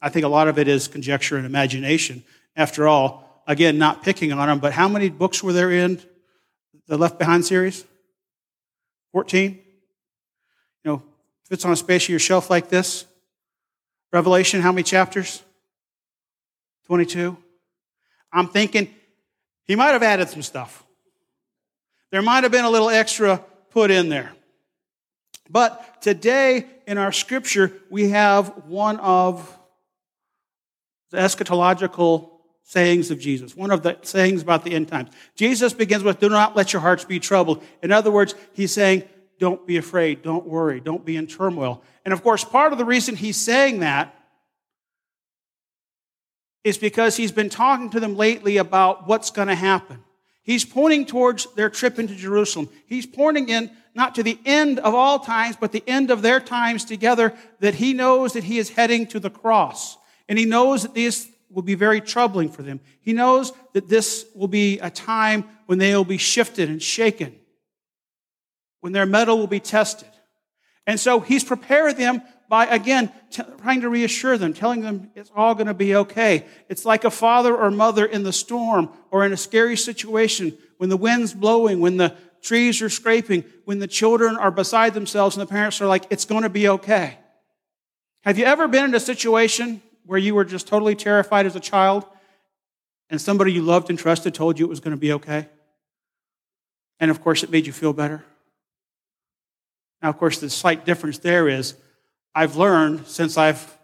I 0.00 0.08
think 0.08 0.24
a 0.24 0.28
lot 0.28 0.46
of 0.46 0.60
it 0.60 0.68
is 0.68 0.86
conjecture 0.86 1.36
and 1.36 1.44
imagination. 1.44 2.22
After 2.54 2.86
all, 2.86 3.42
again, 3.48 3.78
not 3.78 4.02
picking 4.02 4.32
on 4.32 4.46
them, 4.46 4.60
but 4.60 4.72
how 4.72 4.86
many 4.86 5.08
books 5.08 5.42
were 5.42 5.52
there 5.52 5.72
in 5.72 6.00
the 6.86 6.96
Left 6.96 7.18
Behind 7.18 7.44
series? 7.44 7.84
14? 9.10 9.58
You 10.84 10.90
know, 10.92 11.02
if 11.44 11.50
it's 11.50 11.64
on 11.64 11.72
a 11.72 11.76
space 11.76 12.04
of 12.04 12.10
your 12.10 12.20
shelf 12.20 12.48
like 12.48 12.68
this, 12.68 13.06
Revelation, 14.12 14.60
how 14.60 14.70
many 14.70 14.84
chapters? 14.84 15.42
22? 16.86 17.38
I'm 18.32 18.48
thinking 18.48 18.92
he 19.64 19.76
might 19.76 19.92
have 19.92 20.02
added 20.02 20.28
some 20.28 20.42
stuff. 20.42 20.84
There 22.10 22.22
might 22.22 22.44
have 22.44 22.52
been 22.52 22.64
a 22.64 22.70
little 22.70 22.90
extra 22.90 23.44
put 23.70 23.90
in 23.90 24.08
there. 24.08 24.32
But 25.50 26.02
today 26.02 26.66
in 26.86 26.98
our 26.98 27.12
scripture, 27.12 27.72
we 27.90 28.10
have 28.10 28.48
one 28.66 28.98
of 28.98 29.56
the 31.10 31.18
eschatological 31.18 32.30
sayings 32.64 33.12
of 33.12 33.20
Jesus, 33.20 33.56
one 33.56 33.70
of 33.70 33.82
the 33.82 33.96
sayings 34.02 34.42
about 34.42 34.64
the 34.64 34.72
end 34.72 34.88
times. 34.88 35.10
Jesus 35.36 35.72
begins 35.72 36.02
with, 36.02 36.18
Do 36.18 36.28
not 36.28 36.56
let 36.56 36.72
your 36.72 36.82
hearts 36.82 37.04
be 37.04 37.20
troubled. 37.20 37.62
In 37.82 37.92
other 37.92 38.10
words, 38.10 38.34
he's 38.52 38.72
saying, 38.72 39.04
Don't 39.38 39.66
be 39.66 39.76
afraid, 39.76 40.22
don't 40.22 40.46
worry, 40.46 40.80
don't 40.80 41.04
be 41.04 41.16
in 41.16 41.28
turmoil. 41.28 41.82
And 42.04 42.12
of 42.12 42.22
course, 42.22 42.44
part 42.44 42.72
of 42.72 42.78
the 42.78 42.84
reason 42.84 43.14
he's 43.14 43.36
saying 43.36 43.80
that 43.80 44.14
is 46.66 46.76
because 46.76 47.16
he's 47.16 47.30
been 47.30 47.48
talking 47.48 47.90
to 47.90 48.00
them 48.00 48.16
lately 48.16 48.56
about 48.56 49.06
what's 49.06 49.30
going 49.30 49.46
to 49.46 49.54
happen. 49.54 50.02
He's 50.42 50.64
pointing 50.64 51.06
towards 51.06 51.46
their 51.54 51.70
trip 51.70 51.96
into 51.96 52.16
Jerusalem. 52.16 52.68
He's 52.88 53.06
pointing 53.06 53.48
in 53.50 53.70
not 53.94 54.16
to 54.16 54.24
the 54.24 54.36
end 54.44 54.80
of 54.80 54.92
all 54.92 55.20
times, 55.20 55.54
but 55.54 55.70
the 55.70 55.84
end 55.86 56.10
of 56.10 56.22
their 56.22 56.40
times 56.40 56.84
together, 56.84 57.34
that 57.60 57.76
he 57.76 57.92
knows 57.92 58.32
that 58.32 58.42
he 58.42 58.58
is 58.58 58.70
heading 58.70 59.06
to 59.06 59.20
the 59.20 59.30
cross. 59.30 59.96
And 60.28 60.40
he 60.40 60.44
knows 60.44 60.82
that 60.82 60.92
this 60.92 61.28
will 61.50 61.62
be 61.62 61.76
very 61.76 62.00
troubling 62.00 62.48
for 62.48 62.62
them. 62.62 62.80
He 63.00 63.12
knows 63.12 63.52
that 63.72 63.88
this 63.88 64.26
will 64.34 64.48
be 64.48 64.80
a 64.80 64.90
time 64.90 65.44
when 65.66 65.78
they 65.78 65.94
will 65.94 66.04
be 66.04 66.18
shifted 66.18 66.68
and 66.68 66.82
shaken, 66.82 67.32
when 68.80 68.92
their 68.92 69.06
mettle 69.06 69.38
will 69.38 69.46
be 69.46 69.60
tested. 69.60 70.10
And 70.84 70.98
so 70.98 71.20
he's 71.20 71.44
prepared 71.44 71.96
them 71.96 72.22
by, 72.48 72.66
again, 72.66 73.12
t- 73.30 73.42
trying 73.60 73.80
to 73.80 73.88
reassure 73.88 74.38
them, 74.38 74.52
telling 74.52 74.82
them 74.82 75.10
it's 75.14 75.30
all 75.34 75.54
going 75.54 75.66
to 75.66 75.74
be 75.74 75.96
okay. 75.96 76.46
It's 76.68 76.84
like 76.84 77.04
a 77.04 77.10
father 77.10 77.56
or 77.56 77.70
mother 77.70 78.06
in 78.06 78.22
the 78.22 78.32
storm 78.32 78.90
or 79.10 79.24
in 79.24 79.32
a 79.32 79.36
scary 79.36 79.76
situation 79.76 80.56
when 80.78 80.90
the 80.90 80.96
wind's 80.96 81.34
blowing, 81.34 81.80
when 81.80 81.96
the 81.96 82.14
trees 82.42 82.80
are 82.82 82.88
scraping, 82.88 83.44
when 83.64 83.78
the 83.78 83.88
children 83.88 84.36
are 84.36 84.50
beside 84.50 84.94
themselves 84.94 85.36
and 85.36 85.42
the 85.46 85.50
parents 85.50 85.80
are 85.80 85.86
like, 85.86 86.06
it's 86.10 86.24
going 86.24 86.42
to 86.42 86.48
be 86.48 86.68
okay. 86.68 87.18
Have 88.22 88.38
you 88.38 88.44
ever 88.44 88.68
been 88.68 88.84
in 88.84 88.94
a 88.94 89.00
situation 89.00 89.82
where 90.04 90.18
you 90.18 90.34
were 90.34 90.44
just 90.44 90.66
totally 90.68 90.94
terrified 90.94 91.46
as 91.46 91.56
a 91.56 91.60
child 91.60 92.04
and 93.10 93.20
somebody 93.20 93.52
you 93.52 93.62
loved 93.62 93.90
and 93.90 93.98
trusted 93.98 94.34
told 94.34 94.58
you 94.58 94.66
it 94.66 94.68
was 94.68 94.80
going 94.80 94.94
to 94.94 95.00
be 95.00 95.12
okay? 95.12 95.48
And 97.00 97.10
of 97.10 97.20
course, 97.20 97.42
it 97.42 97.50
made 97.50 97.66
you 97.66 97.72
feel 97.72 97.92
better. 97.92 98.24
Now, 100.02 100.10
of 100.10 100.18
course, 100.18 100.38
the 100.38 100.50
slight 100.50 100.84
difference 100.84 101.18
there 101.18 101.48
is 101.48 101.74
I've 102.36 102.56
learned 102.56 103.06
since 103.06 103.38
I've 103.38 103.78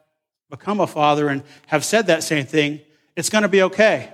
become 0.50 0.78
a 0.78 0.87
father 0.87 1.28
and 1.28 1.42
have 1.68 1.87
said 1.87 2.09
that 2.09 2.23
same 2.23 2.44
thing, 2.44 2.82
it's 3.16 3.30
going 3.30 3.42
to 3.42 3.49
be 3.49 3.62
okay. 3.62 4.12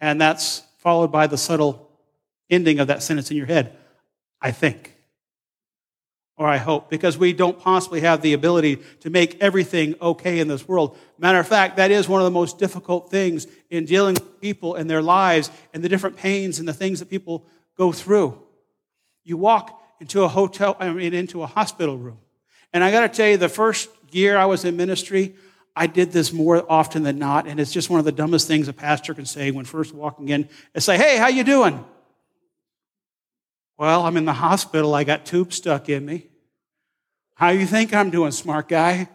And 0.00 0.20
that's 0.20 0.62
followed 0.78 1.10
by 1.10 1.26
the 1.26 1.36
subtle 1.36 1.90
ending 2.48 2.78
of 2.78 2.86
that 2.86 3.02
sentence 3.02 3.32
in 3.32 3.36
your 3.36 3.46
head, 3.46 3.76
I 4.40 4.52
think. 4.52 4.94
Or 6.36 6.46
I 6.46 6.58
hope, 6.58 6.88
because 6.88 7.18
we 7.18 7.32
don't 7.32 7.58
possibly 7.58 8.02
have 8.02 8.22
the 8.22 8.34
ability 8.34 8.76
to 9.00 9.10
make 9.10 9.42
everything 9.42 9.96
okay 10.00 10.38
in 10.38 10.46
this 10.46 10.68
world. 10.68 10.96
Matter 11.18 11.40
of 11.40 11.48
fact, 11.48 11.78
that 11.78 11.90
is 11.90 12.08
one 12.08 12.20
of 12.20 12.24
the 12.24 12.30
most 12.30 12.60
difficult 12.60 13.10
things 13.10 13.48
in 13.68 13.84
dealing 13.84 14.14
with 14.14 14.40
people 14.40 14.76
and 14.76 14.88
their 14.88 15.02
lives 15.02 15.50
and 15.74 15.82
the 15.82 15.88
different 15.88 16.16
pains 16.16 16.60
and 16.60 16.68
the 16.68 16.72
things 16.72 17.00
that 17.00 17.10
people 17.10 17.44
go 17.76 17.90
through. 17.90 18.40
You 19.24 19.36
walk 19.36 19.82
into 19.98 20.22
a 20.22 20.28
hotel, 20.28 20.76
I 20.78 20.92
mean, 20.92 21.12
into 21.12 21.42
a 21.42 21.46
hospital 21.46 21.98
room. 21.98 22.18
And 22.72 22.84
I 22.84 22.90
got 22.90 23.00
to 23.00 23.08
tell 23.08 23.28
you, 23.28 23.36
the 23.36 23.48
first 23.48 23.88
year 24.10 24.36
I 24.36 24.44
was 24.46 24.64
in 24.64 24.76
ministry, 24.76 25.34
I 25.74 25.86
did 25.86 26.12
this 26.12 26.32
more 26.32 26.64
often 26.70 27.02
than 27.02 27.18
not, 27.18 27.46
and 27.46 27.60
it's 27.60 27.72
just 27.72 27.88
one 27.88 27.98
of 27.98 28.04
the 28.04 28.12
dumbest 28.12 28.48
things 28.48 28.68
a 28.68 28.72
pastor 28.72 29.14
can 29.14 29.24
say 29.24 29.50
when 29.50 29.64
first 29.64 29.94
walking 29.94 30.28
in 30.28 30.48
and 30.74 30.82
say, 30.82 30.98
Hey, 30.98 31.16
how 31.16 31.28
you 31.28 31.44
doing? 31.44 31.84
Well, 33.78 34.04
I'm 34.04 34.16
in 34.16 34.24
the 34.24 34.32
hospital. 34.32 34.92
I 34.94 35.04
got 35.04 35.24
tubes 35.24 35.56
stuck 35.56 35.88
in 35.88 36.04
me. 36.04 36.26
How 37.36 37.50
you 37.50 37.64
think 37.64 37.94
I'm 37.94 38.10
doing, 38.10 38.32
smart 38.32 38.68
guy? 38.68 39.02
Of 39.02 39.08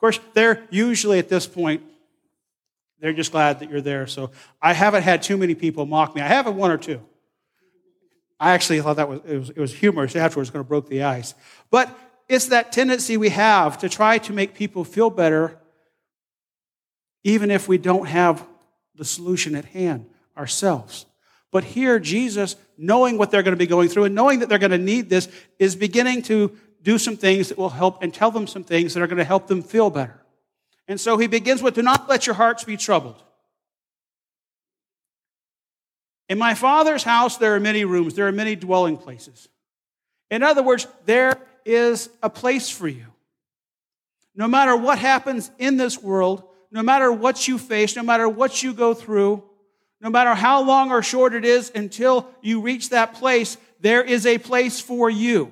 course, 0.00 0.18
they're 0.32 0.66
usually 0.70 1.18
at 1.18 1.28
this 1.28 1.46
point, 1.46 1.82
they're 2.98 3.12
just 3.12 3.32
glad 3.32 3.60
that 3.60 3.70
you're 3.70 3.82
there. 3.82 4.06
So 4.06 4.30
I 4.62 4.72
haven't 4.72 5.02
had 5.02 5.22
too 5.22 5.36
many 5.36 5.54
people 5.54 5.84
mock 5.84 6.14
me. 6.14 6.22
I 6.22 6.28
have 6.28 6.46
one 6.46 6.70
or 6.70 6.78
two. 6.78 7.02
I 8.40 8.52
actually 8.52 8.80
thought 8.80 8.96
that 8.96 9.08
was 9.08 9.20
it 9.26 9.38
was, 9.38 9.50
it 9.50 9.58
was 9.58 9.74
humorous 9.74 10.14
afterwards, 10.14 10.50
going 10.50 10.64
to 10.64 10.68
broke 10.68 10.88
the 10.88 11.02
ice. 11.02 11.34
But 11.70 11.96
it's 12.28 12.46
that 12.46 12.72
tendency 12.72 13.16
we 13.16 13.30
have 13.30 13.78
to 13.78 13.88
try 13.88 14.18
to 14.18 14.32
make 14.32 14.54
people 14.54 14.84
feel 14.84 15.10
better, 15.10 15.58
even 17.24 17.50
if 17.50 17.68
we 17.68 17.78
don't 17.78 18.06
have 18.06 18.46
the 18.94 19.04
solution 19.04 19.54
at 19.54 19.64
hand 19.64 20.06
ourselves. 20.36 21.06
But 21.50 21.64
here, 21.64 21.98
Jesus, 21.98 22.56
knowing 22.76 23.16
what 23.16 23.30
they're 23.30 23.42
going 23.42 23.54
to 23.54 23.58
be 23.58 23.66
going 23.66 23.88
through 23.88 24.04
and 24.04 24.14
knowing 24.14 24.40
that 24.40 24.48
they're 24.48 24.58
going 24.58 24.70
to 24.70 24.78
need 24.78 25.08
this, 25.08 25.28
is 25.58 25.74
beginning 25.74 26.22
to 26.22 26.56
do 26.82 26.98
some 26.98 27.16
things 27.16 27.48
that 27.48 27.58
will 27.58 27.70
help 27.70 28.02
and 28.02 28.12
tell 28.12 28.30
them 28.30 28.46
some 28.46 28.64
things 28.64 28.94
that 28.94 29.02
are 29.02 29.06
going 29.06 29.18
to 29.18 29.24
help 29.24 29.46
them 29.46 29.62
feel 29.62 29.90
better. 29.90 30.22
And 30.86 31.00
so 31.00 31.16
he 31.16 31.26
begins 31.26 31.62
with, 31.62 31.74
Do 31.74 31.82
not 31.82 32.08
let 32.08 32.26
your 32.26 32.34
hearts 32.34 32.64
be 32.64 32.76
troubled. 32.76 33.22
In 36.28 36.38
my 36.38 36.54
Father's 36.54 37.02
house, 37.02 37.38
there 37.38 37.54
are 37.54 37.60
many 37.60 37.84
rooms, 37.84 38.14
there 38.14 38.28
are 38.28 38.32
many 38.32 38.54
dwelling 38.54 38.96
places. 38.96 39.48
In 40.30 40.42
other 40.42 40.62
words, 40.62 40.86
there 41.06 41.40
is 41.64 42.10
a 42.22 42.28
place 42.28 42.68
for 42.68 42.86
you. 42.86 43.06
No 44.34 44.46
matter 44.46 44.76
what 44.76 44.98
happens 44.98 45.50
in 45.58 45.76
this 45.76 46.00
world, 46.00 46.44
no 46.70 46.82
matter 46.82 47.10
what 47.10 47.48
you 47.48 47.58
face, 47.58 47.96
no 47.96 48.02
matter 48.02 48.28
what 48.28 48.62
you 48.62 48.74
go 48.74 48.92
through, 48.94 49.42
no 50.00 50.10
matter 50.10 50.34
how 50.34 50.62
long 50.62 50.92
or 50.92 51.02
short 51.02 51.34
it 51.34 51.44
is 51.44 51.72
until 51.74 52.28
you 52.42 52.60
reach 52.60 52.90
that 52.90 53.14
place, 53.14 53.56
there 53.80 54.02
is 54.02 54.26
a 54.26 54.38
place 54.38 54.80
for 54.80 55.10
you. 55.10 55.50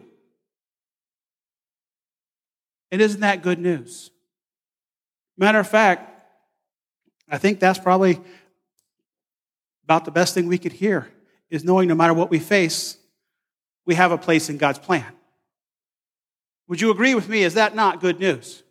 And 2.92 3.00
isn't 3.00 3.20
that 3.20 3.42
good 3.42 3.58
news? 3.58 4.10
Matter 5.36 5.58
of 5.58 5.68
fact, 5.68 6.12
I 7.28 7.38
think 7.38 7.58
that's 7.58 7.78
probably 7.78 8.20
about 9.86 10.04
the 10.04 10.10
best 10.10 10.34
thing 10.34 10.48
we 10.48 10.58
could 10.58 10.72
hear 10.72 11.08
is 11.48 11.62
knowing 11.62 11.88
no 11.88 11.94
matter 11.94 12.12
what 12.12 12.28
we 12.28 12.40
face, 12.40 12.98
we 13.84 13.94
have 13.94 14.10
a 14.10 14.18
place 14.18 14.50
in 14.50 14.58
God's 14.58 14.80
plan. 14.80 15.06
Would 16.66 16.80
you 16.80 16.90
agree 16.90 17.14
with 17.14 17.28
me? 17.28 17.44
Is 17.44 17.54
that 17.54 17.76
not 17.76 18.00
good 18.00 18.18
news? 18.18 18.64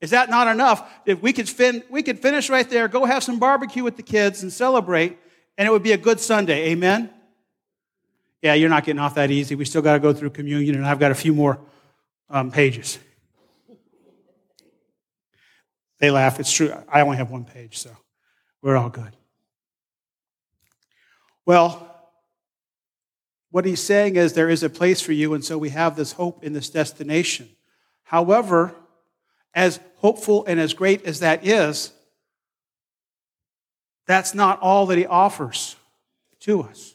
Is 0.00 0.10
that 0.10 0.30
not 0.30 0.46
enough? 0.46 0.88
If 1.06 1.20
we 1.20 1.32
could, 1.32 1.48
fin- 1.48 1.82
we 1.90 2.04
could 2.04 2.20
finish 2.20 2.48
right 2.48 2.68
there, 2.70 2.86
go 2.86 3.04
have 3.04 3.24
some 3.24 3.40
barbecue 3.40 3.82
with 3.82 3.96
the 3.96 4.04
kids 4.04 4.44
and 4.44 4.52
celebrate, 4.52 5.18
and 5.58 5.66
it 5.66 5.72
would 5.72 5.82
be 5.82 5.90
a 5.90 5.96
good 5.96 6.20
Sunday. 6.20 6.70
Amen? 6.70 7.10
Yeah, 8.40 8.54
you're 8.54 8.70
not 8.70 8.84
getting 8.84 9.00
off 9.00 9.16
that 9.16 9.32
easy. 9.32 9.56
We 9.56 9.64
still 9.64 9.82
got 9.82 9.94
to 9.94 9.98
go 9.98 10.12
through 10.12 10.30
communion, 10.30 10.76
and 10.76 10.86
I've 10.86 11.00
got 11.00 11.10
a 11.10 11.16
few 11.16 11.34
more 11.34 11.58
um, 12.30 12.52
pages. 12.52 13.00
They 15.98 16.12
laugh. 16.12 16.38
It's 16.38 16.52
true. 16.52 16.72
I 16.88 17.00
only 17.00 17.16
have 17.16 17.30
one 17.30 17.44
page, 17.44 17.78
so 17.78 17.90
we're 18.62 18.76
all 18.76 18.90
good. 18.90 19.16
Well, 21.46 21.90
what 23.50 23.64
he's 23.64 23.82
saying 23.82 24.16
is 24.16 24.32
there 24.32 24.50
is 24.50 24.62
a 24.62 24.70
place 24.70 25.00
for 25.00 25.12
you, 25.12 25.34
and 25.34 25.44
so 25.44 25.56
we 25.56 25.70
have 25.70 25.94
this 25.94 26.12
hope 26.12 26.42
in 26.42 26.52
this 26.52 26.70
destination. 26.70 27.48
However, 28.02 28.74
as 29.54 29.78
hopeful 29.98 30.44
and 30.46 30.58
as 30.58 30.74
great 30.74 31.04
as 31.06 31.20
that 31.20 31.46
is, 31.46 31.92
that's 34.06 34.34
not 34.34 34.60
all 34.60 34.86
that 34.86 34.98
he 34.98 35.06
offers 35.06 35.76
to 36.40 36.62
us. 36.62 36.94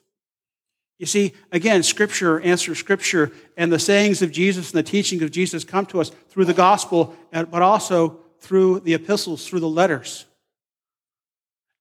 You 1.00 1.06
see, 1.06 1.34
again, 1.52 1.82
Scripture 1.82 2.42
answers 2.42 2.78
Scripture, 2.78 3.32
and 3.56 3.72
the 3.72 3.80
sayings 3.80 4.22
of 4.22 4.32
Jesus 4.32 4.72
and 4.72 4.78
the 4.78 4.84
teaching 4.84 5.24
of 5.24 5.32
Jesus 5.32 5.64
come 5.64 5.86
to 5.88 6.02
us 6.02 6.12
through 6.28 6.46
the 6.46 6.54
gospel, 6.54 7.16
but 7.32 7.62
also 7.62 8.20
through 8.42 8.82
the 8.82 8.94
epistles, 8.94 9.48
through 9.48 9.62
the 9.62 9.70
letters. 9.70 10.26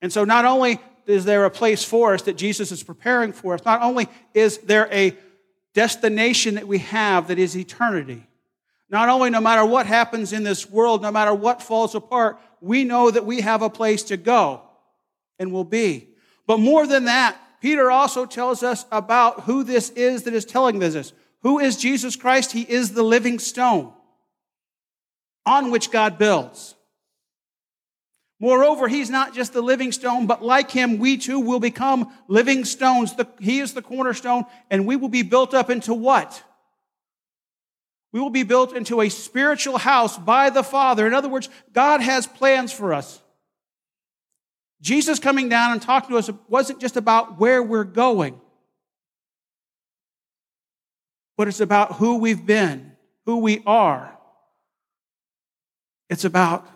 And 0.00 0.12
so, 0.12 0.22
not 0.22 0.44
only 0.44 0.78
is 1.09 1.25
there 1.25 1.45
a 1.45 1.50
place 1.50 1.85
for 1.85 2.15
us 2.15 2.23
that 2.23 2.37
Jesus 2.37 2.71
is 2.71 2.83
preparing 2.83 3.33
for 3.33 3.55
us? 3.55 3.65
Not 3.65 3.83
only 3.83 4.09
is 4.35 4.59
there 4.59 4.88
a 4.93 5.17
destination 5.75 6.57
that 6.57 6.69
we 6.69 6.79
have 6.79 7.29
that 7.29 7.38
is 7.38 7.57
eternity, 7.57 8.27
not 8.91 9.09
only 9.09 9.31
no 9.31 9.41
matter 9.41 9.65
what 9.65 9.87
happens 9.87 10.33
in 10.33 10.43
this 10.43 10.69
world, 10.69 11.03
no 11.03 11.11
matter 11.11 11.35
what 11.35 11.62
falls 11.62 11.95
apart, 11.95 12.38
we 12.61 12.85
know 12.85 13.11
that 13.11 13.27
we 13.27 13.41
have 13.41 13.62
a 13.62 13.71
place 13.71 14.03
to 14.05 14.17
go 14.17 14.62
and 15.38 15.53
will 15.53 15.65
be. 15.65 16.09
But 16.47 16.59
more 16.59 16.87
than 16.87 17.05
that, 17.05 17.37
Peter 17.61 17.91
also 17.91 18.25
tells 18.25 18.62
us 18.62 18.87
about 18.91 19.43
who 19.43 19.62
this 19.65 19.91
is 19.91 20.23
that 20.23 20.35
is 20.35 20.45
telling 20.45 20.79
this. 20.79 21.12
Who 21.43 21.59
is 21.59 21.77
Jesus 21.77 22.17
Christ? 22.17 22.53
He 22.53 22.62
is 22.62 22.93
the 22.93 23.03
living 23.03 23.38
stone 23.38 23.93
on 25.45 25.71
which 25.71 25.91
God 25.91 26.19
builds. 26.19 26.75
Moreover, 28.40 28.87
he's 28.87 29.11
not 29.11 29.35
just 29.35 29.52
the 29.52 29.62
living 29.62 29.90
stone, 29.90 30.26
but 30.26 30.45
like 30.45 30.71
him, 30.71 30.99
we 30.99 31.16
too 31.16 31.40
will 31.40 31.59
become 31.59 32.12
living 32.28 32.64
stones. 32.64 33.14
The, 33.14 33.26
he 33.40 33.59
is 33.59 33.75
the 33.75 33.83
cornerstone, 33.83 34.45
and 34.71 34.87
we 34.87 34.95
will 34.95 35.09
be 35.09 35.23
built 35.23 35.54
up 35.54 35.71
into 35.71 35.92
what? 35.92 36.42
We 38.12 38.21
will 38.21 38.30
be 38.30 38.45
built 38.45 38.75
into 38.75 39.00
a 39.00 39.09
spiritual 39.09 39.76
house 39.76 40.16
by 40.16 40.50
the 40.50 40.62
Father. 40.62 41.07
In 41.07 41.14
other 41.14 41.28
words, 41.28 41.49
God 41.73 42.00
has 42.00 42.26
plans 42.26 42.73
for 42.73 42.95
us. 42.95 43.21
Jesus 44.80 45.18
coming 45.18 45.49
down 45.49 45.73
and 45.73 45.83
talking 45.83 46.11
to 46.11 46.16
us 46.18 46.30
wasn't 46.49 46.80
just 46.80 46.97
about 46.97 47.40
where 47.40 47.61
we're 47.61 47.83
going, 47.83 48.40
but 51.37 51.49
it's 51.49 51.61
about 51.61 51.97
who 51.97 52.18
we've 52.18 52.47
been, 52.47 52.92
who 53.26 53.38
we 53.38 53.62
are. 53.66 54.16
It's 56.09 56.25
about 56.25 56.68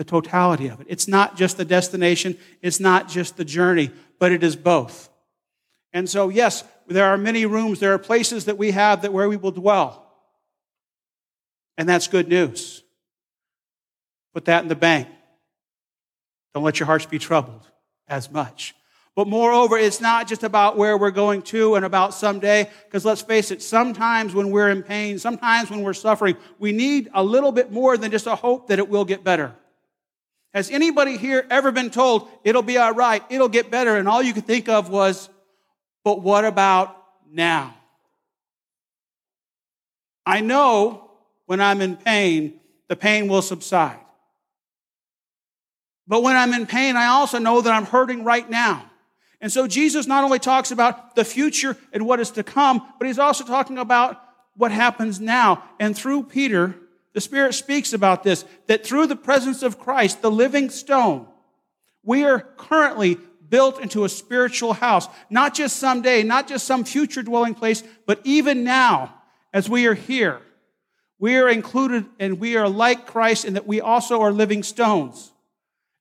the 0.00 0.04
totality 0.04 0.68
of 0.68 0.80
it. 0.80 0.86
It's 0.88 1.06
not 1.06 1.36
just 1.36 1.58
the 1.58 1.64
destination, 1.66 2.38
it's 2.62 2.80
not 2.80 3.06
just 3.06 3.36
the 3.36 3.44
journey, 3.44 3.90
but 4.18 4.32
it 4.32 4.42
is 4.42 4.56
both. 4.56 5.10
And 5.92 6.08
so, 6.08 6.30
yes, 6.30 6.64
there 6.86 7.04
are 7.04 7.18
many 7.18 7.44
rooms, 7.44 7.80
there 7.80 7.92
are 7.92 7.98
places 7.98 8.46
that 8.46 8.56
we 8.56 8.70
have 8.70 9.02
that 9.02 9.12
where 9.12 9.28
we 9.28 9.36
will 9.36 9.50
dwell. 9.50 10.10
And 11.76 11.86
that's 11.86 12.08
good 12.08 12.28
news. 12.28 12.82
Put 14.32 14.46
that 14.46 14.62
in 14.62 14.70
the 14.70 14.74
bank. 14.74 15.06
Don't 16.54 16.64
let 16.64 16.80
your 16.80 16.86
hearts 16.86 17.04
be 17.04 17.18
troubled 17.18 17.66
as 18.08 18.30
much. 18.30 18.74
But 19.14 19.28
moreover, 19.28 19.76
it's 19.76 20.00
not 20.00 20.26
just 20.26 20.44
about 20.44 20.78
where 20.78 20.96
we're 20.96 21.10
going 21.10 21.42
to 21.42 21.74
and 21.74 21.84
about 21.84 22.14
someday, 22.14 22.70
because 22.86 23.04
let's 23.04 23.20
face 23.20 23.50
it, 23.50 23.60
sometimes 23.60 24.34
when 24.34 24.50
we're 24.50 24.70
in 24.70 24.82
pain, 24.82 25.18
sometimes 25.18 25.68
when 25.68 25.82
we're 25.82 25.92
suffering, 25.92 26.38
we 26.58 26.72
need 26.72 27.10
a 27.12 27.22
little 27.22 27.52
bit 27.52 27.70
more 27.70 27.98
than 27.98 28.10
just 28.10 28.26
a 28.26 28.34
hope 28.34 28.68
that 28.68 28.78
it 28.78 28.88
will 28.88 29.04
get 29.04 29.22
better. 29.22 29.54
Has 30.52 30.70
anybody 30.70 31.16
here 31.16 31.46
ever 31.48 31.70
been 31.70 31.90
told 31.90 32.28
it'll 32.42 32.62
be 32.62 32.76
all 32.76 32.92
right, 32.92 33.22
it'll 33.30 33.48
get 33.48 33.70
better, 33.70 33.96
and 33.96 34.08
all 34.08 34.22
you 34.22 34.32
could 34.32 34.46
think 34.46 34.68
of 34.68 34.88
was, 34.88 35.28
but 36.04 36.22
what 36.22 36.44
about 36.44 36.96
now? 37.30 37.74
I 40.26 40.40
know 40.40 41.10
when 41.46 41.60
I'm 41.60 41.80
in 41.80 41.96
pain, 41.96 42.60
the 42.88 42.96
pain 42.96 43.28
will 43.28 43.42
subside. 43.42 43.98
But 46.06 46.22
when 46.22 46.36
I'm 46.36 46.52
in 46.52 46.66
pain, 46.66 46.96
I 46.96 47.06
also 47.06 47.38
know 47.38 47.60
that 47.60 47.72
I'm 47.72 47.86
hurting 47.86 48.24
right 48.24 48.48
now. 48.48 48.90
And 49.40 49.50
so 49.50 49.66
Jesus 49.66 50.06
not 50.06 50.24
only 50.24 50.38
talks 50.38 50.70
about 50.70 51.14
the 51.14 51.24
future 51.24 51.76
and 51.92 52.04
what 52.06 52.20
is 52.20 52.30
to 52.32 52.42
come, 52.42 52.86
but 52.98 53.06
he's 53.06 53.18
also 53.18 53.44
talking 53.44 53.78
about 53.78 54.20
what 54.56 54.72
happens 54.72 55.20
now. 55.20 55.62
And 55.78 55.96
through 55.96 56.24
Peter, 56.24 56.74
the 57.12 57.20
Spirit 57.20 57.54
speaks 57.54 57.92
about 57.92 58.22
this 58.22 58.44
that 58.66 58.86
through 58.86 59.06
the 59.06 59.16
presence 59.16 59.62
of 59.62 59.78
Christ, 59.78 60.22
the 60.22 60.30
living 60.30 60.70
stone, 60.70 61.26
we 62.02 62.24
are 62.24 62.40
currently 62.40 63.18
built 63.48 63.80
into 63.80 64.04
a 64.04 64.08
spiritual 64.08 64.72
house. 64.72 65.08
Not 65.28 65.54
just 65.54 65.76
someday, 65.76 66.22
not 66.22 66.48
just 66.48 66.66
some 66.66 66.84
future 66.84 67.22
dwelling 67.22 67.54
place, 67.54 67.82
but 68.06 68.20
even 68.24 68.64
now, 68.64 69.14
as 69.52 69.68
we 69.68 69.86
are 69.86 69.94
here, 69.94 70.40
we 71.18 71.36
are 71.36 71.48
included 71.48 72.06
and 72.18 72.40
we 72.40 72.56
are 72.56 72.68
like 72.68 73.06
Christ 73.06 73.44
in 73.44 73.54
that 73.54 73.66
we 73.66 73.80
also 73.80 74.22
are 74.22 74.32
living 74.32 74.62
stones. 74.62 75.32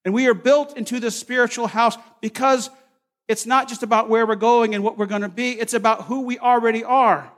And 0.06 0.14
we 0.14 0.28
are 0.28 0.34
built 0.34 0.78
into 0.78 1.00
this 1.00 1.20
spiritual 1.20 1.68
house 1.68 1.98
because 2.22 2.70
it's 3.28 3.46
not 3.46 3.68
just 3.68 3.84
about 3.84 4.10
where 4.10 4.26
we're 4.26 4.36
going 4.36 4.74
and 4.74 4.84
what 4.84 4.98
we're 4.98 5.08
going 5.08 5.24
to 5.24 5.30
be, 5.30 5.52
it's 5.52 5.74
about 5.74 6.06
who 6.06 6.22
we 6.22 6.40
already 6.40 6.84
are. 6.84 7.32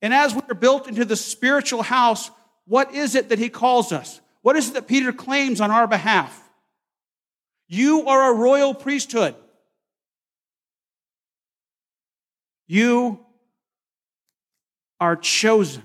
And 0.00 0.14
as 0.14 0.34
we 0.34 0.40
are 0.48 0.54
built 0.54 0.88
into 0.88 1.04
the 1.04 1.16
spiritual 1.16 1.82
house, 1.82 2.30
what 2.70 2.94
is 2.94 3.16
it 3.16 3.30
that 3.30 3.40
he 3.40 3.48
calls 3.48 3.90
us? 3.90 4.20
What 4.42 4.54
is 4.54 4.68
it 4.68 4.74
that 4.74 4.86
Peter 4.86 5.12
claims 5.12 5.60
on 5.60 5.72
our 5.72 5.88
behalf? 5.88 6.48
You 7.66 8.06
are 8.06 8.30
a 8.30 8.36
royal 8.36 8.74
priesthood. 8.74 9.34
You 12.68 13.18
are 15.00 15.16
chosen. 15.16 15.82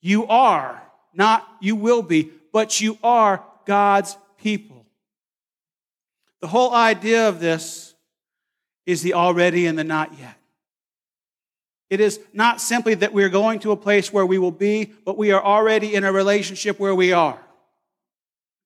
You 0.00 0.26
are, 0.28 0.82
not 1.12 1.46
you 1.60 1.76
will 1.76 2.00
be, 2.00 2.30
but 2.50 2.80
you 2.80 2.96
are 3.04 3.44
God's 3.66 4.16
people. 4.38 4.86
The 6.40 6.48
whole 6.48 6.72
idea 6.72 7.28
of 7.28 7.38
this 7.38 7.94
is 8.86 9.02
the 9.02 9.12
already 9.12 9.66
and 9.66 9.78
the 9.78 9.84
not 9.84 10.18
yet. 10.18 10.37
It 11.90 12.00
is 12.00 12.20
not 12.32 12.60
simply 12.60 12.94
that 12.94 13.14
we're 13.14 13.30
going 13.30 13.60
to 13.60 13.72
a 13.72 13.76
place 13.76 14.12
where 14.12 14.26
we 14.26 14.38
will 14.38 14.50
be, 14.50 14.92
but 15.04 15.16
we 15.16 15.32
are 15.32 15.42
already 15.42 15.94
in 15.94 16.04
a 16.04 16.12
relationship 16.12 16.78
where 16.78 16.94
we 16.94 17.12
are. 17.12 17.40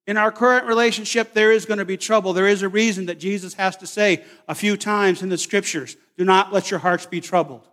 In 0.06 0.16
our 0.16 0.32
current 0.32 0.66
relationship, 0.66 1.32
there 1.32 1.52
is 1.52 1.64
going 1.64 1.78
to 1.78 1.84
be 1.84 1.96
trouble. 1.96 2.32
There 2.32 2.48
is 2.48 2.62
a 2.62 2.68
reason 2.68 3.06
that 3.06 3.20
Jesus 3.20 3.54
has 3.54 3.76
to 3.76 3.86
say 3.86 4.24
a 4.48 4.54
few 4.54 4.76
times 4.76 5.22
in 5.22 5.28
the 5.28 5.38
scriptures, 5.38 5.96
do 6.18 6.24
not 6.24 6.52
let 6.52 6.70
your 6.70 6.80
hearts 6.80 7.06
be 7.06 7.20
troubled, 7.20 7.66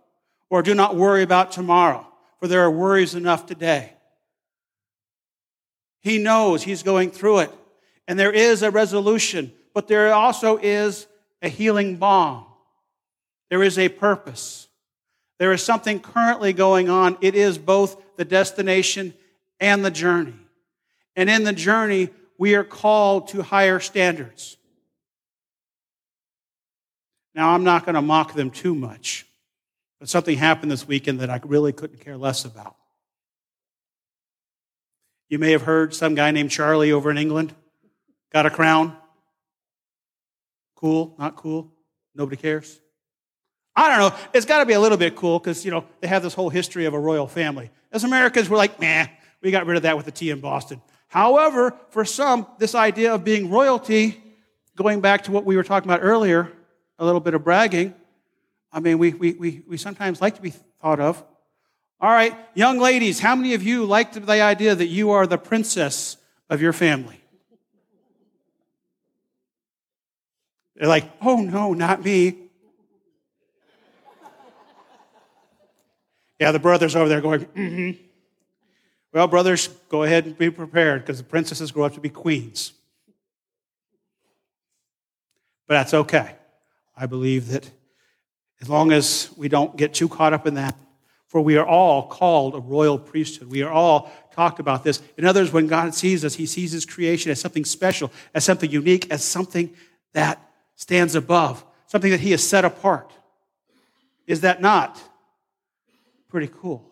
or 0.48 0.62
do 0.62 0.74
not 0.74 0.94
worry 0.94 1.22
about 1.22 1.50
tomorrow, 1.50 2.06
for 2.38 2.46
there 2.46 2.62
are 2.62 2.70
worries 2.70 3.16
enough 3.16 3.46
today. 3.46 3.92
He 6.00 6.18
knows 6.18 6.62
he's 6.62 6.84
going 6.84 7.10
through 7.10 7.40
it, 7.40 7.50
and 8.06 8.18
there 8.18 8.32
is 8.32 8.62
a 8.62 8.70
resolution, 8.70 9.52
but 9.74 9.88
there 9.88 10.12
also 10.14 10.56
is 10.56 11.08
a 11.42 11.48
healing 11.48 11.96
balm. 11.96 12.46
There 13.50 13.62
is 13.62 13.76
a 13.78 13.88
purpose. 13.88 14.68
There 15.40 15.54
is 15.54 15.64
something 15.64 16.00
currently 16.00 16.52
going 16.52 16.90
on. 16.90 17.16
It 17.22 17.34
is 17.34 17.56
both 17.56 17.96
the 18.16 18.26
destination 18.26 19.14
and 19.58 19.82
the 19.82 19.90
journey. 19.90 20.34
And 21.16 21.30
in 21.30 21.44
the 21.44 21.54
journey, 21.54 22.10
we 22.36 22.54
are 22.56 22.62
called 22.62 23.28
to 23.28 23.42
higher 23.42 23.80
standards. 23.80 24.58
Now, 27.34 27.54
I'm 27.54 27.64
not 27.64 27.86
going 27.86 27.94
to 27.94 28.02
mock 28.02 28.34
them 28.34 28.50
too 28.50 28.74
much, 28.74 29.26
but 29.98 30.10
something 30.10 30.36
happened 30.36 30.70
this 30.70 30.86
weekend 30.86 31.20
that 31.20 31.30
I 31.30 31.40
really 31.42 31.72
couldn't 31.72 32.00
care 32.00 32.18
less 32.18 32.44
about. 32.44 32.76
You 35.30 35.38
may 35.38 35.52
have 35.52 35.62
heard 35.62 35.94
some 35.94 36.14
guy 36.14 36.32
named 36.32 36.50
Charlie 36.50 36.92
over 36.92 37.10
in 37.10 37.16
England 37.16 37.54
got 38.30 38.44
a 38.44 38.50
crown. 38.50 38.94
Cool, 40.76 41.14
not 41.18 41.34
cool, 41.34 41.72
nobody 42.14 42.36
cares. 42.36 42.78
I 43.80 43.88
don't 43.88 43.98
know. 43.98 44.18
It's 44.34 44.44
got 44.44 44.58
to 44.58 44.66
be 44.66 44.74
a 44.74 44.80
little 44.80 44.98
bit 44.98 45.16
cool 45.16 45.38
because, 45.38 45.64
you 45.64 45.70
know, 45.70 45.86
they 46.02 46.08
have 46.08 46.22
this 46.22 46.34
whole 46.34 46.50
history 46.50 46.84
of 46.84 46.92
a 46.92 46.98
royal 46.98 47.26
family. 47.26 47.70
As 47.90 48.04
Americans, 48.04 48.50
we're 48.50 48.58
like, 48.58 48.78
nah, 48.78 49.06
we 49.40 49.50
got 49.50 49.64
rid 49.64 49.78
of 49.78 49.84
that 49.84 49.96
with 49.96 50.04
the 50.04 50.12
tea 50.12 50.28
in 50.28 50.40
Boston. 50.40 50.82
However, 51.08 51.74
for 51.88 52.04
some, 52.04 52.46
this 52.58 52.74
idea 52.74 53.14
of 53.14 53.24
being 53.24 53.48
royalty, 53.48 54.22
going 54.76 55.00
back 55.00 55.24
to 55.24 55.32
what 55.32 55.46
we 55.46 55.56
were 55.56 55.62
talking 55.62 55.90
about 55.90 56.00
earlier, 56.02 56.52
a 56.98 57.06
little 57.06 57.22
bit 57.22 57.32
of 57.32 57.42
bragging, 57.42 57.94
I 58.70 58.80
mean, 58.80 58.98
we, 58.98 59.14
we, 59.14 59.32
we, 59.32 59.62
we 59.66 59.76
sometimes 59.78 60.20
like 60.20 60.34
to 60.34 60.42
be 60.42 60.52
thought 60.82 61.00
of. 61.00 61.24
All 62.02 62.10
right, 62.10 62.36
young 62.52 62.78
ladies, 62.78 63.18
how 63.18 63.34
many 63.34 63.54
of 63.54 63.62
you 63.62 63.86
like 63.86 64.12
the 64.12 64.42
idea 64.42 64.74
that 64.74 64.88
you 64.88 65.12
are 65.12 65.26
the 65.26 65.38
princess 65.38 66.18
of 66.50 66.60
your 66.60 66.74
family? 66.74 67.18
They're 70.76 70.86
like, 70.86 71.10
oh 71.22 71.40
no, 71.40 71.72
not 71.72 72.04
me. 72.04 72.49
Yeah, 76.40 76.52
the 76.52 76.58
brothers 76.58 76.96
over 76.96 77.08
there 77.08 77.20
going, 77.20 77.44
mm-hmm. 77.44 78.02
Well, 79.12 79.28
brothers, 79.28 79.68
go 79.88 80.04
ahead 80.04 80.24
and 80.24 80.38
be 80.38 80.50
prepared 80.50 81.02
because 81.02 81.18
the 81.18 81.24
princesses 81.24 81.70
grow 81.70 81.84
up 81.84 81.94
to 81.94 82.00
be 82.00 82.08
queens. 82.08 82.72
But 85.66 85.74
that's 85.74 85.94
okay. 85.94 86.36
I 86.96 87.06
believe 87.06 87.48
that 87.48 87.70
as 88.60 88.68
long 88.68 88.90
as 88.90 89.30
we 89.36 89.48
don't 89.48 89.76
get 89.76 89.92
too 89.94 90.08
caught 90.08 90.32
up 90.32 90.46
in 90.46 90.54
that, 90.54 90.76
for 91.26 91.40
we 91.40 91.56
are 91.56 91.66
all 91.66 92.08
called 92.08 92.54
a 92.54 92.60
royal 92.60 92.98
priesthood. 92.98 93.50
We 93.50 93.62
are 93.62 93.70
all 93.70 94.10
talked 94.32 94.60
about 94.60 94.82
this. 94.82 95.02
In 95.16 95.24
other 95.24 95.40
words, 95.40 95.52
when 95.52 95.66
God 95.66 95.94
sees 95.94 96.24
us, 96.24 96.34
he 96.34 96.46
sees 96.46 96.72
his 96.72 96.86
creation 96.86 97.30
as 97.30 97.40
something 97.40 97.64
special, 97.64 98.10
as 98.34 98.44
something 98.44 98.70
unique, 98.70 99.10
as 99.12 99.22
something 99.22 99.74
that 100.12 100.40
stands 100.74 101.14
above, 101.14 101.64
something 101.86 102.10
that 102.10 102.20
he 102.20 102.30
has 102.30 102.42
set 102.42 102.64
apart. 102.64 103.12
Is 104.26 104.40
that 104.40 104.60
not? 104.60 105.00
Pretty 106.30 106.52
cool. 106.60 106.86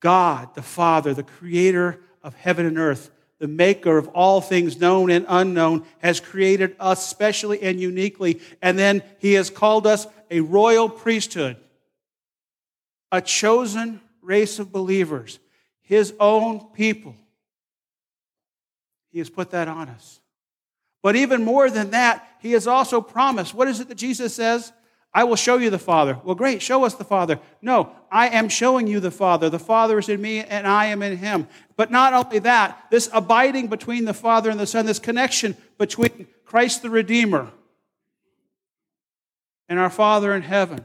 God, 0.00 0.54
the 0.54 0.62
Father, 0.62 1.12
the 1.12 1.24
creator 1.24 2.00
of 2.22 2.34
heaven 2.34 2.66
and 2.66 2.78
earth, 2.78 3.10
the 3.38 3.48
maker 3.48 3.98
of 3.98 4.08
all 4.08 4.40
things 4.40 4.80
known 4.80 5.10
and 5.10 5.26
unknown, 5.28 5.84
has 5.98 6.20
created 6.20 6.76
us 6.78 7.06
specially 7.06 7.60
and 7.62 7.80
uniquely. 7.80 8.40
And 8.62 8.78
then 8.78 9.02
he 9.18 9.34
has 9.34 9.50
called 9.50 9.86
us 9.86 10.06
a 10.30 10.40
royal 10.40 10.88
priesthood, 10.88 11.56
a 13.10 13.20
chosen 13.20 14.00
race 14.22 14.58
of 14.58 14.70
believers, 14.70 15.40
his 15.82 16.14
own 16.20 16.60
people. 16.72 17.16
He 19.10 19.18
has 19.18 19.30
put 19.30 19.50
that 19.50 19.66
on 19.66 19.88
us. 19.88 20.20
But 21.02 21.16
even 21.16 21.44
more 21.44 21.70
than 21.70 21.90
that, 21.90 22.28
he 22.40 22.52
has 22.52 22.66
also 22.66 23.00
promised. 23.00 23.54
What 23.54 23.68
is 23.68 23.80
it 23.80 23.88
that 23.88 23.96
Jesus 23.96 24.34
says? 24.34 24.72
I 25.16 25.24
will 25.24 25.36
show 25.36 25.56
you 25.56 25.70
the 25.70 25.78
Father. 25.78 26.20
Well, 26.24 26.34
great, 26.34 26.60
show 26.60 26.84
us 26.84 26.92
the 26.92 27.02
Father. 27.02 27.40
No, 27.62 27.90
I 28.12 28.28
am 28.28 28.50
showing 28.50 28.86
you 28.86 29.00
the 29.00 29.10
Father. 29.10 29.48
The 29.48 29.58
Father 29.58 29.98
is 29.98 30.10
in 30.10 30.20
me 30.20 30.40
and 30.40 30.66
I 30.66 30.86
am 30.86 31.02
in 31.02 31.16
him. 31.16 31.48
But 31.74 31.90
not 31.90 32.12
only 32.12 32.40
that, 32.40 32.88
this 32.90 33.08
abiding 33.14 33.68
between 33.68 34.04
the 34.04 34.12
Father 34.12 34.50
and 34.50 34.60
the 34.60 34.66
Son, 34.66 34.84
this 34.84 34.98
connection 34.98 35.56
between 35.78 36.26
Christ 36.44 36.82
the 36.82 36.90
Redeemer 36.90 37.50
and 39.70 39.78
our 39.78 39.88
Father 39.88 40.34
in 40.34 40.42
heaven. 40.42 40.84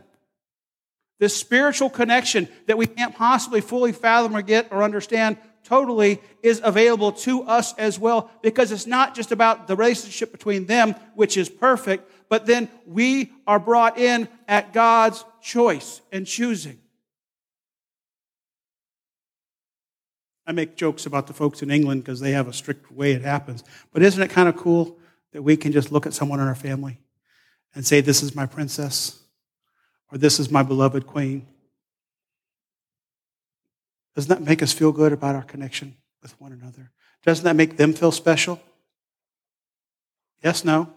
This 1.19 1.35
spiritual 1.35 1.89
connection 1.89 2.47
that 2.67 2.77
we 2.77 2.87
can't 2.87 3.13
possibly 3.13 3.59
fully 3.59 3.91
fathom 3.91 4.33
or 4.33 4.41
get 4.41 4.69
or 4.71 4.81
understand 4.81 5.35
totally 5.65 6.21
is 6.41 6.61
available 6.63 7.11
to 7.11 7.43
us 7.43 7.73
as 7.77 7.99
well 7.99 8.31
because 8.41 8.71
it's 8.71 8.87
not 8.87 9.13
just 9.13 9.33
about 9.33 9.67
the 9.67 9.75
relationship 9.75 10.31
between 10.31 10.67
them, 10.67 10.95
which 11.15 11.35
is 11.35 11.49
perfect, 11.49 12.09
but 12.31 12.45
then 12.45 12.69
we 12.87 13.29
are 13.45 13.59
brought 13.59 13.97
in 13.97 14.29
at 14.47 14.71
God's 14.71 15.25
choice 15.41 15.99
and 16.13 16.25
choosing. 16.25 16.79
I 20.47 20.53
make 20.53 20.77
jokes 20.77 21.05
about 21.05 21.27
the 21.27 21.33
folks 21.33 21.61
in 21.61 21.69
England 21.69 22.05
because 22.05 22.21
they 22.21 22.31
have 22.31 22.47
a 22.47 22.53
strict 22.53 22.89
way 22.89 23.11
it 23.11 23.21
happens. 23.21 23.65
But 23.91 24.01
isn't 24.01 24.23
it 24.23 24.29
kind 24.29 24.47
of 24.47 24.55
cool 24.55 24.97
that 25.33 25.41
we 25.41 25.57
can 25.57 25.73
just 25.73 25.91
look 25.91 26.07
at 26.07 26.13
someone 26.13 26.39
in 26.39 26.47
our 26.47 26.55
family 26.55 27.01
and 27.75 27.85
say, 27.85 27.99
This 27.99 28.23
is 28.23 28.33
my 28.33 28.45
princess, 28.45 29.21
or 30.09 30.17
This 30.17 30.39
is 30.39 30.49
my 30.49 30.63
beloved 30.63 31.05
queen? 31.05 31.45
Doesn't 34.15 34.29
that 34.29 34.47
make 34.47 34.63
us 34.63 34.71
feel 34.71 34.93
good 34.93 35.11
about 35.11 35.35
our 35.35 35.43
connection 35.43 35.97
with 36.21 36.39
one 36.39 36.53
another? 36.53 36.91
Doesn't 37.25 37.43
that 37.43 37.57
make 37.57 37.75
them 37.75 37.91
feel 37.91 38.13
special? 38.13 38.61
Yes, 40.41 40.63
no? 40.63 40.93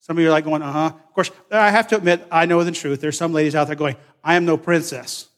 Some 0.00 0.16
of 0.16 0.22
you 0.22 0.28
are 0.28 0.32
like 0.32 0.44
going, 0.44 0.62
uh 0.62 0.72
huh. 0.72 0.86
Of 0.86 1.14
course, 1.14 1.30
I 1.50 1.70
have 1.70 1.88
to 1.88 1.96
admit, 1.96 2.26
I 2.30 2.46
know 2.46 2.62
the 2.62 2.72
truth. 2.72 3.00
There's 3.00 3.18
some 3.18 3.32
ladies 3.32 3.54
out 3.54 3.66
there 3.66 3.76
going, 3.76 3.96
I 4.22 4.34
am 4.34 4.44
no 4.44 4.56
princess. 4.56 5.28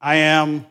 I 0.00 0.16
am 0.16 0.66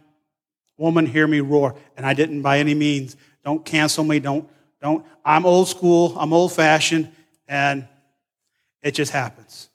woman, 0.78 1.06
hear 1.06 1.28
me 1.28 1.42
roar. 1.42 1.76
And 1.98 2.06
I 2.06 2.14
didn't 2.14 2.42
by 2.42 2.60
any 2.60 2.74
means. 2.74 3.16
Don't 3.44 3.64
cancel 3.66 4.04
me. 4.04 4.20
Don't, 4.20 4.50
don't. 4.82 5.06
I'm 5.26 5.46
old 5.46 5.68
school. 5.68 6.16
I'm 6.18 6.34
old 6.34 6.54
fashioned. 6.54 7.12
And 7.48 7.88
it 8.82 8.92
just 8.92 9.12
happens. 9.12 9.70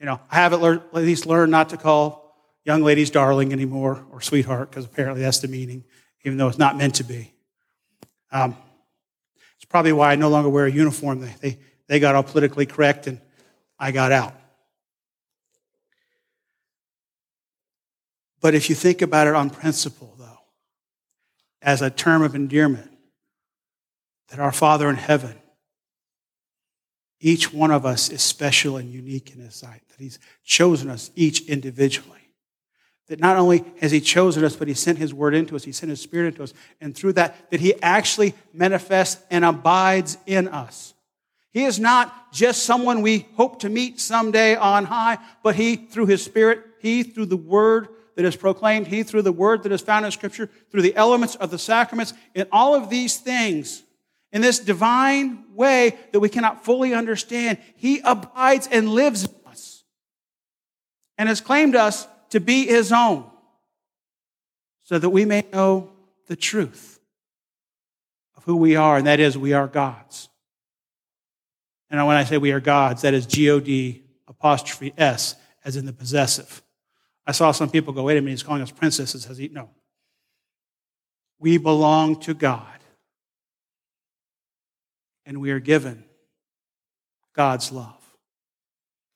You 0.00 0.06
know, 0.06 0.20
I 0.30 0.36
haven't 0.36 0.62
at 0.62 0.94
least 0.94 1.26
learned 1.26 1.50
not 1.50 1.70
to 1.70 1.76
call 1.76 2.36
young 2.64 2.82
ladies 2.82 3.10
darling 3.10 3.52
anymore 3.52 4.04
or 4.12 4.20
sweetheart, 4.20 4.70
because 4.70 4.84
apparently 4.84 5.22
that's 5.22 5.38
the 5.38 5.48
meaning, 5.48 5.84
even 6.24 6.38
though 6.38 6.48
it's 6.48 6.58
not 6.58 6.76
meant 6.76 6.96
to 6.96 7.04
be. 7.04 7.32
Um, 8.30 8.56
it's 9.56 9.64
probably 9.64 9.92
why 9.92 10.12
I 10.12 10.16
no 10.16 10.28
longer 10.28 10.48
wear 10.48 10.66
a 10.66 10.70
uniform. 10.70 11.20
They, 11.20 11.34
they, 11.40 11.58
they 11.88 12.00
got 12.00 12.14
all 12.14 12.22
politically 12.22 12.66
correct 12.66 13.06
and 13.06 13.20
I 13.78 13.90
got 13.90 14.12
out. 14.12 14.34
But 18.40 18.54
if 18.54 18.68
you 18.68 18.76
think 18.76 19.02
about 19.02 19.26
it 19.26 19.34
on 19.34 19.50
principle, 19.50 20.14
though, 20.18 20.38
as 21.60 21.82
a 21.82 21.90
term 21.90 22.22
of 22.22 22.34
endearment, 22.34 22.90
that 24.28 24.38
our 24.38 24.52
Father 24.52 24.88
in 24.88 24.96
heaven, 24.96 25.34
each 27.20 27.52
one 27.52 27.72
of 27.72 27.84
us 27.84 28.10
is 28.10 28.22
special 28.22 28.76
and 28.76 28.92
unique 28.92 29.34
in 29.34 29.40
His 29.40 29.54
sight, 29.54 29.82
that 29.88 30.02
He's 30.02 30.20
chosen 30.44 30.88
us 30.88 31.10
each 31.16 31.48
individually. 31.48 32.14
That 33.08 33.18
not 33.18 33.38
only 33.38 33.64
has 33.80 33.90
He 33.90 34.00
chosen 34.00 34.44
us, 34.44 34.54
but 34.54 34.68
He 34.68 34.74
sent 34.74 34.98
His 34.98 35.12
word 35.12 35.34
into 35.34 35.56
us, 35.56 35.64
He 35.64 35.72
sent 35.72 35.90
His 35.90 36.00
Spirit 36.00 36.28
into 36.28 36.44
us, 36.44 36.54
and 36.80 36.94
through 36.94 37.14
that, 37.14 37.50
that 37.50 37.60
He 37.60 37.74
actually 37.82 38.34
manifests 38.52 39.20
and 39.30 39.44
abides 39.44 40.16
in 40.26 40.46
us. 40.46 40.94
He 41.52 41.64
is 41.64 41.78
not 41.78 42.32
just 42.32 42.64
someone 42.64 43.02
we 43.02 43.26
hope 43.34 43.60
to 43.60 43.68
meet 43.68 44.00
someday 44.00 44.54
on 44.54 44.84
high, 44.84 45.18
but 45.42 45.56
He, 45.56 45.76
through 45.76 46.06
His 46.06 46.24
Spirit, 46.24 46.62
He, 46.80 47.02
through 47.02 47.26
the 47.26 47.36
Word 47.36 47.88
that 48.16 48.24
is 48.24 48.36
proclaimed, 48.36 48.86
He, 48.86 49.02
through 49.02 49.22
the 49.22 49.32
Word 49.32 49.62
that 49.62 49.72
is 49.72 49.80
found 49.80 50.04
in 50.04 50.10
Scripture, 50.10 50.50
through 50.70 50.82
the 50.82 50.96
elements 50.96 51.36
of 51.36 51.50
the 51.50 51.58
sacraments, 51.58 52.12
in 52.34 52.46
all 52.52 52.74
of 52.74 52.90
these 52.90 53.16
things, 53.16 53.82
in 54.32 54.42
this 54.42 54.58
divine 54.58 55.44
way 55.54 55.96
that 56.12 56.20
we 56.20 56.28
cannot 56.28 56.64
fully 56.64 56.92
understand, 56.92 57.58
He 57.76 58.00
abides 58.04 58.68
and 58.70 58.90
lives 58.90 59.24
in 59.24 59.30
us 59.46 59.84
and 61.18 61.28
has 61.28 61.40
claimed 61.40 61.74
us 61.74 62.06
to 62.30 62.40
be 62.40 62.66
his 62.66 62.92
own 62.92 63.24
so 64.84 64.98
that 64.98 65.10
we 65.10 65.24
may 65.24 65.44
know 65.52 65.90
the 66.28 66.36
truth 66.36 67.00
of 68.36 68.44
who 68.44 68.56
we 68.56 68.76
are, 68.76 68.96
and 68.96 69.06
that 69.06 69.20
is 69.20 69.36
we 69.36 69.52
are 69.52 69.66
God's. 69.66 70.28
And 71.90 72.06
when 72.06 72.16
I 72.16 72.24
say 72.24 72.38
we 72.38 72.52
are 72.52 72.60
God's, 72.60 73.02
that 73.02 73.14
is 73.14 73.26
G 73.26 73.50
O 73.50 73.60
D 73.60 74.02
apostrophe 74.26 74.92
S, 74.98 75.36
as 75.64 75.76
in 75.76 75.86
the 75.86 75.92
possessive. 75.92 76.62
I 77.26 77.32
saw 77.32 77.52
some 77.52 77.70
people 77.70 77.92
go, 77.92 78.04
wait 78.04 78.16
a 78.16 78.20
minute, 78.20 78.32
he's 78.32 78.42
calling 78.42 78.62
us 78.62 78.70
princesses. 78.70 79.24
Has 79.24 79.38
he? 79.38 79.48
No. 79.48 79.70
We 81.38 81.58
belong 81.58 82.20
to 82.20 82.34
God. 82.34 82.66
And 85.24 85.40
we 85.40 85.50
are 85.50 85.60
given 85.60 86.04
God's 87.34 87.70
love. 87.70 87.94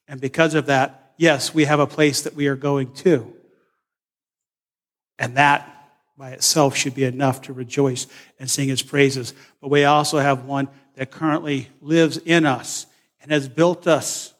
And 0.08 0.20
because 0.20 0.54
of 0.54 0.66
that, 0.66 1.14
yes, 1.16 1.54
we 1.54 1.64
have 1.64 1.80
a 1.80 1.86
place 1.86 2.22
that 2.22 2.34
we 2.34 2.48
are 2.48 2.56
going 2.56 2.92
to. 2.94 3.34
And 5.18 5.36
that 5.36 5.68
by 6.18 6.32
itself 6.32 6.76
should 6.76 6.94
be 6.94 7.04
enough 7.04 7.42
to 7.42 7.52
rejoice 7.52 8.06
and 8.38 8.50
sing 8.50 8.68
his 8.68 8.82
praises. 8.82 9.32
But 9.60 9.70
we 9.70 9.84
also 9.84 10.18
have 10.18 10.44
one 10.44 10.68
that 10.94 11.10
currently 11.10 11.68
lives 11.80 12.18
in 12.18 12.46
us 12.46 12.86
and 13.20 13.30
has 13.30 13.48
built 13.48 13.86
us 13.86 14.34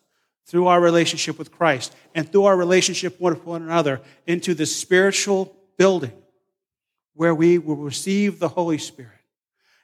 through 0.46 0.66
our 0.66 0.80
relationship 0.80 1.38
with 1.38 1.50
Christ 1.50 1.94
and 2.14 2.30
through 2.30 2.44
our 2.44 2.56
relationship 2.56 3.18
one 3.20 3.34
with 3.34 3.46
one 3.46 3.62
another 3.62 4.00
into 4.26 4.54
the 4.54 4.66
spiritual 4.66 5.54
building 5.78 6.12
where 7.14 7.34
we 7.34 7.58
will 7.58 7.76
receive 7.76 8.38
the 8.38 8.48
Holy 8.48 8.78
Spirit. 8.78 9.12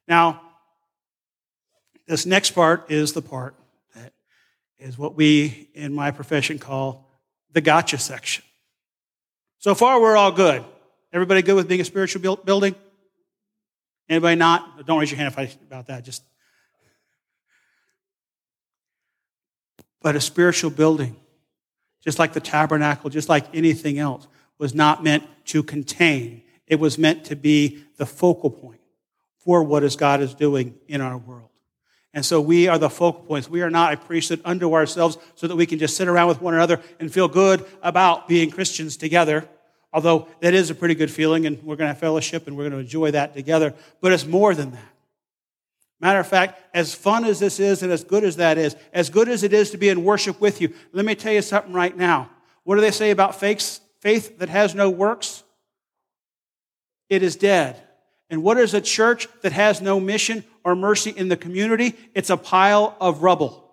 Now, 0.06 0.42
this 2.06 2.26
next 2.26 2.52
part 2.52 2.90
is 2.90 3.12
the 3.12 3.22
part 3.22 3.54
that 3.94 4.12
is 4.78 4.98
what 4.98 5.14
we 5.14 5.68
in 5.74 5.92
my 5.92 6.10
profession 6.10 6.58
call 6.58 7.08
the 7.52 7.60
gotcha 7.60 7.98
section. 7.98 8.44
So 9.58 9.74
far, 9.74 10.00
we're 10.00 10.16
all 10.16 10.32
good. 10.32 10.64
Everybody 11.12 11.42
good 11.42 11.56
with 11.56 11.68
being 11.68 11.80
a 11.80 11.84
spiritual 11.84 12.36
building? 12.44 12.74
Anybody 14.08 14.36
not? 14.36 14.86
Don't 14.86 14.98
raise 14.98 15.10
your 15.10 15.18
hand 15.18 15.32
if 15.32 15.38
I 15.38 15.50
about 15.66 15.86
that. 15.88 16.04
Just 16.04 16.22
but 20.02 20.16
a 20.16 20.20
spiritual 20.20 20.70
building, 20.70 21.16
just 22.02 22.18
like 22.18 22.32
the 22.32 22.40
tabernacle, 22.40 23.10
just 23.10 23.28
like 23.28 23.46
anything 23.54 23.98
else, 23.98 24.26
was 24.58 24.74
not 24.74 25.02
meant 25.02 25.24
to 25.46 25.62
contain. 25.62 26.42
It 26.66 26.78
was 26.78 26.98
meant 26.98 27.24
to 27.26 27.36
be 27.36 27.84
the 27.96 28.06
focal 28.06 28.50
point 28.50 28.80
for 29.38 29.62
what 29.62 29.82
is 29.82 29.96
God 29.96 30.20
is 30.20 30.34
doing 30.34 30.74
in 30.88 31.00
our 31.00 31.16
world. 31.16 31.48
And 32.14 32.24
so 32.24 32.40
we 32.40 32.68
are 32.68 32.78
the 32.78 32.90
focal 32.90 33.22
points. 33.22 33.48
We 33.48 33.62
are 33.62 33.70
not 33.70 33.92
a 33.92 33.96
priesthood 33.96 34.40
unto 34.44 34.74
ourselves 34.74 35.18
so 35.34 35.46
that 35.46 35.56
we 35.56 35.66
can 35.66 35.78
just 35.78 35.96
sit 35.96 36.08
around 36.08 36.28
with 36.28 36.40
one 36.40 36.54
another 36.54 36.80
and 36.98 37.12
feel 37.12 37.28
good 37.28 37.64
about 37.82 38.28
being 38.28 38.50
Christians 38.50 38.96
together. 38.96 39.48
Although 39.92 40.28
that 40.40 40.54
is 40.54 40.70
a 40.70 40.74
pretty 40.74 40.94
good 40.94 41.10
feeling 41.10 41.46
and 41.46 41.62
we're 41.62 41.76
going 41.76 41.86
to 41.86 41.94
have 41.94 41.98
fellowship 41.98 42.46
and 42.46 42.56
we're 42.56 42.64
going 42.64 42.72
to 42.72 42.78
enjoy 42.78 43.10
that 43.12 43.34
together. 43.34 43.74
But 44.00 44.12
it's 44.12 44.26
more 44.26 44.54
than 44.54 44.72
that. 44.72 44.92
Matter 46.00 46.20
of 46.20 46.28
fact, 46.28 46.60
as 46.74 46.94
fun 46.94 47.24
as 47.24 47.40
this 47.40 47.58
is 47.58 47.82
and 47.82 47.90
as 47.90 48.04
good 48.04 48.22
as 48.22 48.36
that 48.36 48.56
is, 48.56 48.76
as 48.92 49.10
good 49.10 49.28
as 49.28 49.42
it 49.42 49.52
is 49.52 49.70
to 49.72 49.78
be 49.78 49.88
in 49.88 50.04
worship 50.04 50.40
with 50.40 50.60
you, 50.60 50.72
let 50.92 51.04
me 51.04 51.14
tell 51.14 51.32
you 51.32 51.42
something 51.42 51.72
right 51.72 51.96
now. 51.96 52.30
What 52.62 52.76
do 52.76 52.80
they 52.80 52.92
say 52.92 53.10
about 53.10 53.40
faith, 53.40 53.80
faith 54.00 54.38
that 54.38 54.48
has 54.48 54.74
no 54.74 54.90
works? 54.90 55.42
It 57.08 57.22
is 57.22 57.34
dead. 57.34 57.82
And 58.30 58.42
what 58.42 58.58
is 58.58 58.74
a 58.74 58.80
church 58.80 59.26
that 59.42 59.52
has 59.52 59.80
no 59.80 59.98
mission 59.98 60.44
or 60.62 60.76
mercy 60.76 61.10
in 61.10 61.28
the 61.28 61.36
community? 61.36 61.96
It's 62.14 62.30
a 62.30 62.36
pile 62.36 62.96
of 63.00 63.22
rubble, 63.22 63.72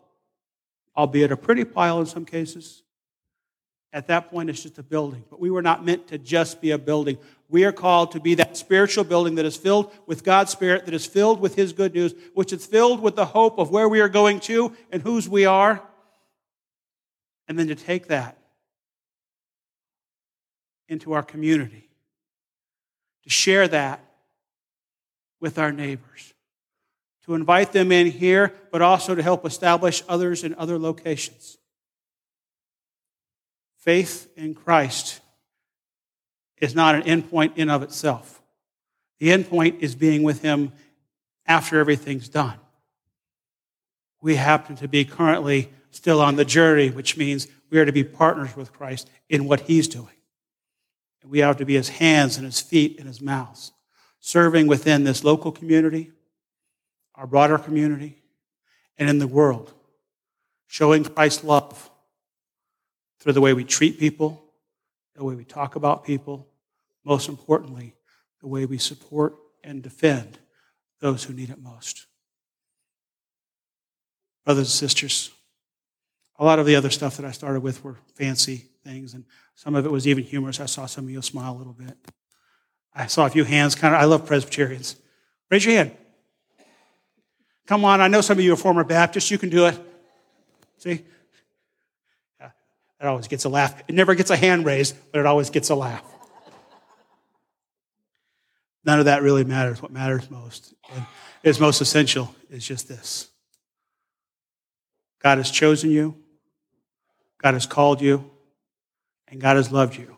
albeit 0.95 1.31
a 1.31 1.37
pretty 1.37 1.65
pile 1.65 1.99
in 1.99 2.05
some 2.05 2.25
cases. 2.25 2.81
At 3.91 4.07
that 4.07 4.29
point, 4.31 4.49
it's 4.49 4.63
just 4.63 4.77
a 4.77 4.83
building. 4.83 5.23
But 5.29 5.39
we 5.39 5.51
were 5.51 5.61
not 5.61 5.85
meant 5.85 6.07
to 6.07 6.17
just 6.17 6.59
be 6.59 6.71
a 6.71 6.77
building. 6.77 7.17
We 7.49 7.63
are 7.63 7.71
called 7.71 8.11
to 8.11 8.19
be 8.19 8.35
that 8.35 8.57
spiritual 8.57 9.03
building 9.03 9.35
that 9.35 9.45
is 9.45 9.55
filled 9.55 9.91
with 10.07 10.23
God's 10.23 10.51
Spirit, 10.51 10.85
that 10.85 10.93
is 10.93 11.05
filled 11.05 11.39
with 11.39 11.55
His 11.55 11.73
good 11.73 11.93
news, 11.93 12.13
which 12.33 12.51
is 12.51 12.65
filled 12.65 13.01
with 13.01 13.15
the 13.15 13.25
hope 13.25 13.59
of 13.59 13.69
where 13.69 13.87
we 13.87 14.01
are 14.01 14.09
going 14.09 14.39
to 14.41 14.75
and 14.91 15.01
whose 15.01 15.29
we 15.29 15.45
are. 15.45 15.81
And 17.47 17.59
then 17.59 17.67
to 17.67 17.75
take 17.75 18.07
that 18.07 18.37
into 20.87 21.13
our 21.13 21.23
community, 21.23 21.89
to 23.23 23.29
share 23.29 23.67
that 23.67 24.03
with 25.39 25.59
our 25.59 25.71
neighbors, 25.71 26.33
to 27.25 27.35
invite 27.35 27.71
them 27.71 27.91
in 27.91 28.09
here, 28.09 28.53
but 28.71 28.81
also 28.81 29.13
to 29.13 29.21
help 29.21 29.45
establish 29.45 30.03
others 30.07 30.43
in 30.43 30.55
other 30.55 30.79
locations. 30.79 31.57
Faith 33.77 34.27
in 34.35 34.55
Christ 34.55 35.21
is 36.59 36.75
not 36.75 36.95
an 36.95 37.01
endpoint 37.03 37.57
in 37.57 37.69
of 37.69 37.83
itself. 37.83 38.41
The 39.19 39.29
endpoint 39.29 39.79
is 39.79 39.95
being 39.95 40.23
with 40.23 40.41
Him 40.41 40.71
after 41.45 41.79
everything's 41.79 42.29
done. 42.29 42.57
We 44.21 44.35
happen 44.35 44.75
to 44.77 44.87
be 44.87 45.05
currently 45.05 45.71
still 45.91 46.21
on 46.21 46.35
the 46.35 46.45
journey, 46.45 46.89
which 46.89 47.17
means 47.17 47.47
we 47.69 47.79
are 47.79 47.85
to 47.85 47.91
be 47.91 48.03
partners 48.03 48.55
with 48.55 48.73
Christ 48.73 49.09
in 49.29 49.45
what 49.45 49.61
He's 49.61 49.87
doing. 49.87 50.09
And 51.21 51.31
we 51.31 51.39
have 51.39 51.57
to 51.57 51.65
be 51.65 51.75
His 51.75 51.89
hands 51.89 52.37
and 52.37 52.45
His 52.45 52.59
feet 52.59 52.97
and 52.99 53.07
His 53.07 53.21
mouths, 53.21 53.71
serving 54.19 54.67
within 54.67 55.03
this 55.03 55.23
local 55.23 55.51
community, 55.51 56.11
our 57.15 57.27
broader 57.27 57.57
community, 57.57 58.21
and 58.97 59.09
in 59.09 59.19
the 59.19 59.27
world, 59.27 59.73
showing 60.67 61.03
Christ's 61.03 61.43
love 61.43 61.89
through 63.19 63.33
the 63.33 63.41
way 63.41 63.53
we 63.53 63.63
treat 63.63 63.99
people, 63.99 64.44
the 65.15 65.23
way 65.23 65.35
we 65.35 65.45
talk 65.45 65.75
about 65.75 66.03
people, 66.03 66.47
most 67.03 67.29
importantly, 67.29 67.95
the 68.41 68.47
way 68.47 68.65
we 68.65 68.77
support 68.77 69.35
and 69.63 69.81
defend 69.81 70.37
those 70.99 71.23
who 71.23 71.33
need 71.33 71.49
it 71.49 71.61
most. 71.61 72.05
Brothers 74.43 74.67
and 74.67 74.89
sisters, 74.89 75.31
a 76.37 76.45
lot 76.45 76.59
of 76.59 76.65
the 76.65 76.75
other 76.75 76.89
stuff 76.89 77.17
that 77.17 77.25
I 77.25 77.31
started 77.31 77.61
with 77.61 77.83
were 77.83 77.97
fancy 78.15 78.65
things, 78.83 79.13
and 79.13 79.25
some 79.55 79.75
of 79.75 79.85
it 79.85 79.91
was 79.91 80.07
even 80.07 80.23
humorous. 80.23 80.59
I 80.59 80.65
saw 80.65 80.85
some 80.85 81.05
of 81.05 81.09
you 81.09 81.21
smile 81.21 81.55
a 81.55 81.57
little 81.57 81.73
bit. 81.73 81.97
I 82.93 83.07
saw 83.07 83.25
a 83.25 83.29
few 83.29 83.43
hands 83.43 83.75
kind 83.75 83.95
of, 83.95 84.01
I 84.01 84.05
love 84.05 84.25
Presbyterians. 84.25 84.95
Raise 85.49 85.65
your 85.65 85.75
hand. 85.75 85.91
Come 87.65 87.83
on, 87.83 87.99
I 87.99 88.07
know 88.07 88.21
some 88.21 88.37
of 88.37 88.43
you 88.43 88.53
are 88.53 88.57
former 88.57 88.83
Baptists. 88.83 89.31
You 89.31 89.37
can 89.37 89.49
do 89.49 89.65
it. 89.65 89.79
See? 90.77 91.03
It 92.99 93.05
always 93.05 93.27
gets 93.27 93.45
a 93.45 93.49
laugh. 93.49 93.83
It 93.87 93.95
never 93.95 94.15
gets 94.15 94.29
a 94.29 94.37
hand 94.37 94.65
raised, 94.65 94.95
but 95.11 95.19
it 95.19 95.25
always 95.25 95.49
gets 95.49 95.69
a 95.69 95.75
laugh. 95.75 96.03
None 98.85 98.99
of 98.99 99.05
that 99.05 99.21
really 99.23 99.43
matters. 99.43 99.81
What 99.81 99.91
matters 99.91 100.29
most 100.29 100.73
and 100.93 101.05
is 101.43 101.59
most 101.59 101.81
essential 101.81 102.33
is 102.49 102.65
just 102.65 102.87
this 102.87 103.29
God 105.21 105.37
has 105.39 105.51
chosen 105.51 105.91
you, 105.91 106.15
God 107.41 107.53
has 107.53 107.65
called 107.65 108.01
you, 108.01 108.29
and 109.27 109.41
God 109.41 109.57
has 109.57 109.71
loved 109.71 109.97
you. 109.97 110.17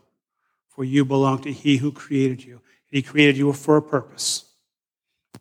For 0.69 0.83
you 0.83 1.05
belong 1.05 1.41
to 1.41 1.51
He 1.51 1.77
who 1.77 1.91
created 1.91 2.43
you. 2.43 2.61
He 2.85 3.01
created 3.01 3.35
you 3.35 3.51
for 3.51 3.77
a 3.77 3.81
purpose. 3.81 4.45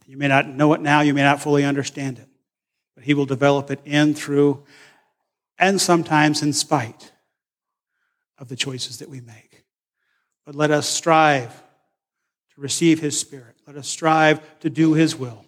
You 0.07 0.17
may 0.17 0.29
not 0.29 0.49
know 0.49 0.73
it 0.73 0.81
now, 0.81 1.01
you 1.01 1.13
may 1.13 1.23
not 1.23 1.43
fully 1.43 1.65
understand 1.65 2.19
it, 2.19 2.29
but 2.95 3.05
He 3.05 3.13
will 3.13 3.27
develop 3.27 3.71
it 3.71 3.81
in, 3.85 4.15
through, 4.15 4.65
and 5.59 5.81
sometimes 5.81 6.43
in 6.43 6.53
spite 6.53 7.13
of 8.39 8.49
the 8.49 8.57
choices 8.57 8.99
that 8.99 9.09
we 9.09 9.21
make. 9.21 9.65
But 10.45 10.55
let 10.55 10.71
us 10.71 10.89
strive 10.89 11.53
to 12.55 12.61
receive 12.61 13.01
His 13.01 13.19
Spirit. 13.19 13.57
Let 13.67 13.77
us 13.77 13.89
strive 13.89 14.41
to 14.61 14.71
do 14.71 14.95
His 14.95 15.17
will. 15.17 15.45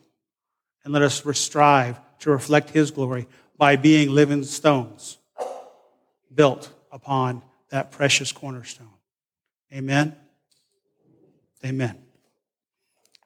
And 0.85 0.93
let 0.93 1.03
us 1.03 1.23
strive 1.39 2.01
to 2.21 2.31
reflect 2.31 2.71
His 2.71 2.91
glory 2.91 3.27
by 3.57 3.77
being 3.77 4.11
living 4.11 4.45
stones 4.45 5.19
built 6.35 6.71
upon 6.91 7.43
that 7.71 7.91
precious 7.91 8.33
cornerstone. 8.33 8.89
Amen. 9.73 10.17
Amen. 11.65 11.99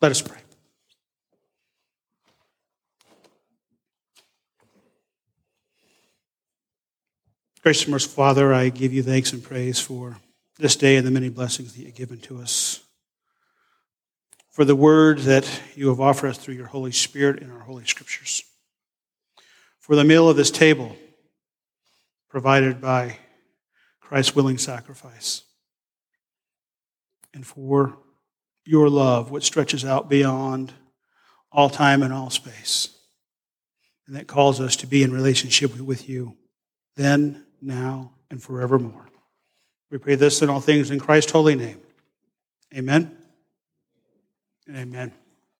Let 0.01 0.11
us 0.11 0.23
pray. 0.23 0.42
Gracious 7.63 7.85
and 7.85 7.93
merciful 7.93 8.25
Father, 8.25 8.53
I 8.53 8.71
give 8.71 8.93
you 8.93 9.05
thanks 9.05 9.33
and 9.33 9.41
praise 9.41 9.79
for 9.79 10.17
this 10.59 10.75
day 10.75 10.97
and 10.97 11.07
the 11.07 11.13
many 11.13 11.29
blessings 11.29 11.73
that 11.73 11.81
you've 11.81 11.95
given 11.95 12.19
to 12.23 12.41
us. 12.41 12.83
For 14.51 14.65
the 14.65 14.75
word 14.75 15.21
that 15.21 15.49
you 15.77 15.87
have 15.89 16.01
offered 16.01 16.31
us 16.31 16.39
through 16.39 16.57
your 16.57 16.67
Holy 16.67 16.91
Spirit 16.91 17.41
in 17.41 17.53
our 17.53 17.61
Holy 17.61 17.85
Scriptures. 17.85 18.43
For 19.79 19.95
the 19.95 20.03
meal 20.03 20.29
of 20.29 20.37
this 20.37 20.51
table 20.51 20.97
provided 22.29 22.81
by 22.81 23.19
Christ's 24.01 24.35
willing 24.35 24.59
sacrifice. 24.59 25.43
And 27.33 27.47
for 27.47 27.97
your 28.65 28.91
love, 28.91 29.31
which 29.31 29.45
stretches 29.45 29.85
out 29.85 30.11
beyond 30.11 30.73
all 31.53 31.71
time 31.71 32.03
and 32.03 32.13
all 32.13 32.29
space. 32.29 32.89
And 34.09 34.17
that 34.17 34.27
calls 34.27 34.61
us 34.61 34.75
to 34.77 34.89
be 34.89 35.05
in 35.05 35.13
relationship 35.13 35.79
with 35.79 36.09
you 36.09 36.37
then 36.97 37.45
now, 37.63 38.13
and 38.31 38.43
forevermore. 38.43 39.07
We 39.91 39.99
pray 39.99 40.17
this 40.17 40.43
in 40.43 40.51
all 40.51 40.61
things 40.61 40.91
in 40.91 40.99
Christ's 40.99 41.33
holy 41.33 41.55
name. 41.55 41.81
Amen 42.75 43.17
and 44.67 44.77
amen. 44.77 45.13